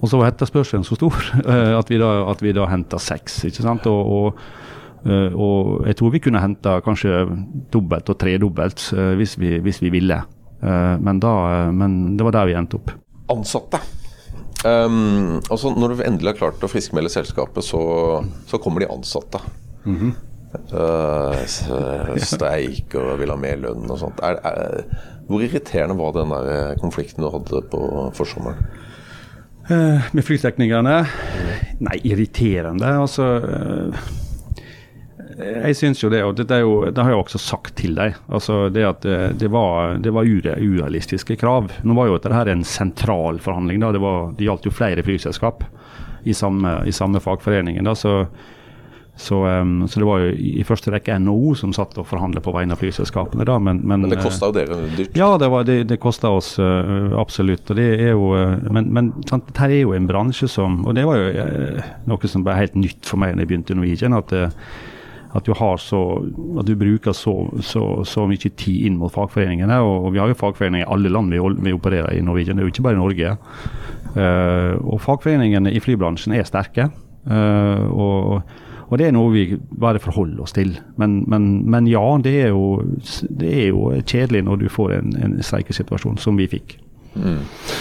Og 0.02 0.10
så 0.10 0.20
var 0.20 0.28
etterspørselen 0.28 0.84
så 0.84 0.98
stor 0.98 1.16
eh, 1.46 1.72
at 1.78 1.88
vi 1.92 2.00
da, 2.02 2.12
at 2.28 2.44
vi 2.44 2.52
da 2.56 2.68
henta 2.68 3.00
seks. 3.00 3.40
ikke 3.48 3.64
sant? 3.64 3.88
Og, 3.88 4.12
og, 4.18 4.46
og 5.06 5.86
jeg 5.86 5.96
tror 5.98 6.10
vi 6.14 6.20
kunne 6.24 6.40
henta 6.42 6.80
kanskje 6.82 7.24
dobbelt 7.72 8.08
og 8.10 8.18
tredobbelt 8.18 8.88
uh, 8.96 9.12
hvis, 9.20 9.36
vi, 9.38 9.58
hvis 9.62 9.82
vi 9.84 9.92
ville. 9.94 10.18
Eh, 10.62 10.98
men, 10.98 11.20
da, 11.20 11.32
eh, 11.52 11.72
men 11.72 12.16
det 12.16 12.24
var 12.24 12.36
der 12.36 12.48
vi 12.48 12.56
endte 12.56 12.78
opp. 12.80 12.92
ansatte 13.28 13.80
um, 14.64 15.40
altså 15.50 15.72
Når 15.74 15.92
du 15.92 16.02
endelig 16.06 16.32
har 16.32 16.38
klart 16.38 16.64
å 16.64 16.70
friskmelde 16.70 17.12
selskapet, 17.12 17.64
så, 17.64 17.82
så 18.48 18.60
kommer 18.62 18.80
de 18.82 18.90
ansatte. 18.92 19.42
Mm 19.84 19.96
-hmm. 20.00 20.12
uh, 20.72 22.16
streik 22.16 22.94
og 22.94 23.18
vil 23.20 23.30
ha 23.30 23.36
mer 23.36 23.56
lønn 23.56 23.90
og 23.90 23.98
sånt. 23.98 24.20
Er, 24.22 24.40
er, 24.42 24.84
hvor 25.28 25.42
irriterende 25.42 25.98
var 25.98 26.12
den 26.12 26.30
der 26.30 26.70
eh, 26.70 26.76
konflikten 26.80 27.22
du 27.22 27.30
hadde 27.30 27.62
på 27.70 28.10
forsommeren? 28.14 28.66
Uh, 29.70 30.02
med 30.12 30.24
flyteknikerne? 30.24 31.06
Nei, 31.80 31.98
irriterende. 32.04 32.86
Altså 32.86 33.24
eh, 33.42 34.06
Jeg 35.36 35.76
syns 35.76 36.00
jo 36.00 36.08
det, 36.12 36.22
og 36.24 36.38
det, 36.38 36.46
jo, 36.62 36.78
det 36.88 37.02
har 37.02 37.12
jeg 37.12 37.20
også 37.20 37.40
sagt 37.42 37.74
til 37.76 37.96
deg. 37.98 38.16
Altså 38.32 38.66
det 38.72 38.86
at 38.88 39.04
det, 39.04 39.18
det 39.42 39.50
var, 39.52 39.98
det 40.00 40.14
var 40.16 40.24
ure, 40.24 40.56
urealistiske 40.56 41.36
krav. 41.40 41.70
Nå 41.84 41.96
var 41.98 42.08
jo 42.08 42.16
dette 42.16 42.32
her 42.32 42.52
en 42.52 42.64
sentral 42.64 43.40
forhandling. 43.44 43.82
da, 43.84 43.92
Det, 43.92 44.00
var, 44.02 44.32
det 44.38 44.48
gjaldt 44.48 44.68
jo 44.68 44.74
flere 44.74 45.04
flyselskap 45.04 45.64
i 46.26 46.34
samme, 46.34 46.80
i 46.88 46.94
samme 46.94 47.20
fagforeningen. 47.22 47.84
da, 47.84 47.94
så 47.94 48.24
så, 49.18 49.46
um, 49.46 49.88
så 49.88 50.00
det 50.00 50.06
var 50.06 50.18
jo 50.20 50.32
i, 50.36 50.50
i 50.60 50.64
første 50.68 50.92
rekke 50.92 51.14
NHO 51.24 51.54
som 51.56 51.70
satt 51.72 51.96
og 51.96 52.04
forhandlet 52.04 52.44
på 52.44 52.52
vegne 52.52 52.76
av 52.76 52.82
flyselskapene. 52.82 53.46
da, 53.48 53.54
men, 53.58 53.80
men, 53.80 54.02
Men 54.04 54.12
det 54.12 54.18
eh, 54.18 54.26
kosta 54.26 54.50
jo 54.50 54.56
dere 54.58 54.76
dyrt. 54.92 55.16
ja, 55.16 55.28
det, 55.40 55.48
var, 55.48 55.64
det, 55.64 55.76
det 55.88 55.96
kosta 56.02 56.34
oss 56.36 56.58
uh, 56.60 57.16
absolutt. 57.16 57.64
og 57.72 57.80
det 57.80 57.86
er 57.94 58.12
jo, 58.12 58.34
uh, 58.36 58.58
Men, 58.68 58.90
men 58.92 59.08
sant, 59.24 59.48
dette 59.48 59.70
er 59.70 59.80
jo 59.86 59.94
en 59.96 60.08
bransje 60.08 60.50
som 60.52 60.82
Og 60.84 60.92
det 60.98 61.06
var 61.08 61.16
jo 61.16 61.32
uh, 61.32 61.88
noe 62.12 62.28
som 62.28 62.44
ble 62.44 62.58
helt 62.60 62.76
nytt 62.76 63.08
for 63.08 63.22
meg 63.22 63.32
da 63.32 63.46
jeg 63.46 63.54
begynte 63.54 63.72
i 63.72 63.80
Norwegian. 63.80 64.18
At, 64.20 64.36
uh, 64.36 64.92
at 65.36 65.46
du 65.46 65.52
så 65.52 66.02
at 66.60 66.66
du 66.66 66.74
bruker 66.76 67.12
så, 67.12 67.34
så, 67.60 68.04
så 68.04 68.26
mye 68.26 68.50
tid 68.56 68.86
inn 68.86 68.98
mot 68.98 69.12
fagforeningene. 69.12 69.80
Og 69.84 70.12
vi 70.14 70.20
har 70.20 70.28
jo 70.28 70.38
fagforeninger 70.38 70.86
i 70.86 70.92
alle 70.92 71.12
land 71.12 71.32
vi, 71.32 71.40
vi 71.62 71.74
opererer 71.76 72.16
i 72.16 72.22
Norwegian, 72.24 72.56
det 72.56 72.64
er 72.64 72.68
jo 72.70 72.74
ikke 72.74 72.86
bare 72.86 72.96
i 72.96 73.02
Norge. 73.02 73.34
Uh, 74.16 74.74
og 74.80 75.00
fagforeningene 75.04 75.72
i 75.72 75.82
flybransjen 75.82 76.36
er 76.36 76.48
sterke. 76.48 76.88
Uh, 77.26 77.84
og 77.90 78.46
og 78.86 79.00
det 79.00 79.08
er 79.08 79.14
noe 79.16 79.32
vi 79.34 79.56
bare 79.82 79.98
forholder 79.98 80.44
oss 80.44 80.54
til. 80.54 80.76
Men, 81.00 81.24
men, 81.26 81.48
men 81.66 81.88
ja, 81.90 82.04
det 82.22 82.36
er, 82.44 82.52
jo, 82.54 82.84
det 83.40 83.50
er 83.50 83.68
jo 83.72 83.88
kjedelig 84.06 84.44
når 84.46 84.60
du 84.60 84.68
får 84.70 84.92
en, 85.00 85.16
en 85.18 85.34
streikesituasjon 85.42 86.20
som 86.22 86.38
vi 86.38 86.46
fikk. 86.50 86.76
Mm. 87.16 87.40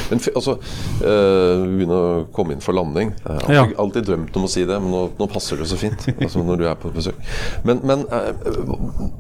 Men 0.10 0.22
altså, 0.36 0.56
øh, 1.04 1.64
vi 1.66 1.78
begynner 1.80 1.96
å 1.96 2.26
komme 2.36 2.56
inn 2.56 2.64
for 2.64 2.78
landing. 2.78 3.12
Jeg 3.20 3.28
har 3.28 3.42
alltid, 3.42 3.56
Ja. 3.56 3.66
alltid 3.84 4.08
drømt 4.10 4.38
om 4.40 4.48
å 4.48 4.52
si 4.52 4.64
det, 4.66 4.78
men 4.82 4.92
nå, 4.94 5.02
nå 5.20 5.28
passer 5.32 5.58
det 5.60 5.68
så 5.70 5.78
fint. 5.80 6.08
altså 6.24 6.44
når 6.46 6.62
du 6.62 6.66
er 6.70 6.76
på 6.80 6.92
besøk. 6.96 7.20
Men, 7.68 7.82
men 7.84 8.06
øh, 8.08 8.32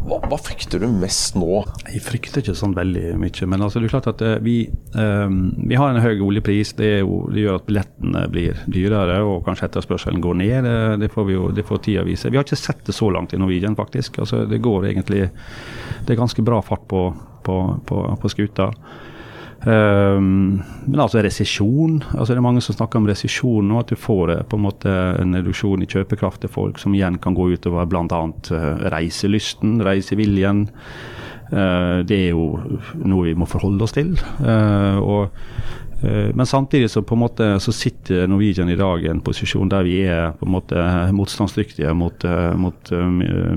hva, 0.08 0.22
hva 0.30 0.40
frykter 0.42 0.82
du 0.84 0.88
mest 0.92 1.36
nå? 1.40 1.64
Jeg 1.92 2.04
frykter 2.06 2.42
ikke 2.44 2.56
sånn 2.58 2.76
veldig 2.78 3.16
mye, 3.22 3.50
men 3.52 3.66
altså 3.66 3.82
det 3.82 3.90
er 3.90 3.96
klart 3.96 4.10
at 4.14 4.24
eh, 4.26 4.38
vi, 4.46 4.58
øh, 4.96 5.38
vi 5.68 5.80
har 5.80 5.92
en 5.94 6.02
høy 6.04 6.24
oljepris. 6.26 6.76
Det, 6.80 6.92
jo, 7.04 7.24
det 7.34 7.46
gjør 7.46 7.60
at 7.62 7.68
billettene 7.70 8.26
blir 8.32 8.62
dyrere, 8.72 9.20
og 9.26 9.44
kanskje 9.48 9.70
etterspørselen 9.70 10.24
går 10.24 10.40
ned. 10.42 10.70
Det, 10.70 10.78
det 11.06 11.12
får 11.14 11.28
vi 11.30 11.38
jo, 11.38 11.50
det 11.56 11.66
får 11.68 11.84
tida 11.86 12.06
vise. 12.08 12.32
Vi 12.32 12.40
har 12.40 12.46
ikke 12.48 12.60
sett 12.60 12.86
det 12.88 12.96
så 12.96 13.10
langt 13.14 13.34
i 13.36 13.40
Norwegian, 13.42 13.76
faktisk. 13.78 14.20
Altså 14.24 14.46
Det 14.50 14.62
går 14.64 14.88
egentlig 14.92 15.30
Det 16.06 16.14
er 16.14 16.20
ganske 16.20 16.44
bra 16.46 16.62
fart 16.62 16.88
på, 16.88 17.02
på, 17.44 17.56
på, 17.86 18.00
på 18.22 18.30
skuta. 18.32 18.70
Um, 19.66 20.60
men 20.86 21.02
altså 21.02 21.24
resesjon. 21.26 21.98
altså 22.14 22.34
Det 22.34 22.38
er 22.38 22.46
mange 22.46 22.62
som 22.62 22.76
snakker 22.76 23.02
om 23.02 23.08
resesjon 23.10 23.66
nå. 23.66 23.80
At 23.82 23.90
du 23.90 23.98
får 23.98 24.34
eh, 24.36 24.44
på 24.46 24.60
en 24.60 24.66
måte 24.68 24.92
en 25.22 25.34
reduksjon 25.34 25.82
i 25.82 25.90
kjøpekraft 25.90 26.44
til 26.44 26.54
folk, 26.54 26.78
som 26.82 26.94
igjen 26.94 27.18
kan 27.22 27.34
gå 27.38 27.50
utover 27.56 27.90
bl.a. 27.90 28.06
Uh, 28.06 28.86
reiselysten, 28.94 29.80
reiseviljen. 29.86 30.68
Uh, 31.50 32.06
det 32.06 32.20
er 32.28 32.30
jo 32.36 32.78
noe 33.02 33.26
vi 33.26 33.36
må 33.38 33.50
forholde 33.50 33.88
oss 33.88 33.98
til. 33.98 34.14
Uh, 34.44 35.02
og, 35.02 35.42
men 36.06 36.46
samtidig 36.46 36.92
så 36.92 37.02
på 37.08 37.16
en 37.16 37.22
måte 37.24 37.46
så 37.64 37.72
sitter 37.74 38.28
Norwegian 38.30 38.70
i 38.70 38.76
dag 38.78 39.02
i 39.02 39.08
en 39.10 39.24
posisjon 39.26 39.72
der 39.72 39.86
vi 39.88 39.96
er 40.06 40.36
på 40.38 40.46
en 40.46 40.52
måte 40.54 40.82
motstandsdyktige 41.16 41.96
mot, 41.98 42.26
mot 42.60 42.92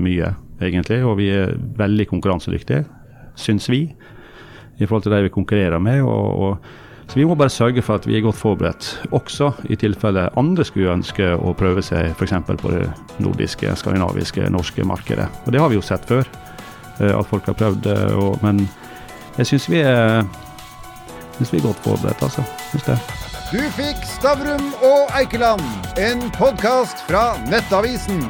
mye, 0.01 0.31
egentlig. 0.63 1.01
Og 1.05 1.19
vi 1.19 1.27
er 1.35 1.51
veldig 1.77 2.07
konkurransedyktige, 2.09 2.87
syns 3.37 3.67
vi 3.69 3.83
i 4.79 4.87
forhold 4.87 5.03
til 5.05 5.13
de 5.13 5.23
vi 5.27 5.33
konkurrerer 5.33 5.79
med. 5.79 6.01
Og, 6.01 6.39
og, 6.39 6.57
så 7.09 7.15
Vi 7.17 7.25
må 7.25 7.35
bare 7.35 7.49
sørge 7.49 7.81
for 7.81 7.97
at 7.97 8.07
vi 8.07 8.17
er 8.17 8.21
godt 8.21 8.37
forberedt, 8.37 9.07
også 9.11 9.51
i 9.65 9.75
tilfelle 9.75 10.27
andre 10.37 10.65
skulle 10.65 10.93
ønske 10.93 11.31
å 11.33 11.55
prøve 11.57 11.81
seg 11.81 12.11
f.eks. 12.13 12.35
på 12.61 12.73
det 12.73 12.83
nordiske, 13.17 13.75
skandinaviske, 13.75 14.49
norske 14.49 14.85
markedet. 14.85 15.25
Og 15.45 15.51
Det 15.51 15.61
har 15.61 15.69
vi 15.69 15.79
jo 15.79 15.81
sett 15.81 16.05
før, 16.05 16.29
eh, 16.99 17.15
at 17.17 17.25
folk 17.25 17.49
har 17.49 17.57
prøvd. 17.57 17.89
Og, 18.13 18.37
men 18.45 18.61
jeg 19.37 19.49
syns 19.49 19.69
vi, 19.73 19.81
synes 21.39 21.53
vi 21.53 21.57
er 21.57 21.65
godt 21.65 21.81
forberedt, 21.87 22.23
altså. 22.29 22.45
Synes 22.69 22.85
det. 22.91 22.99
Du 23.49 23.57
fikk 23.73 24.05
Stavrum 24.05 24.67
og 24.85 25.09
Eikeland, 25.17 25.65
en 25.97 26.21
podkast 26.37 27.01
fra 27.09 27.33
Nettavisen. 27.49 28.27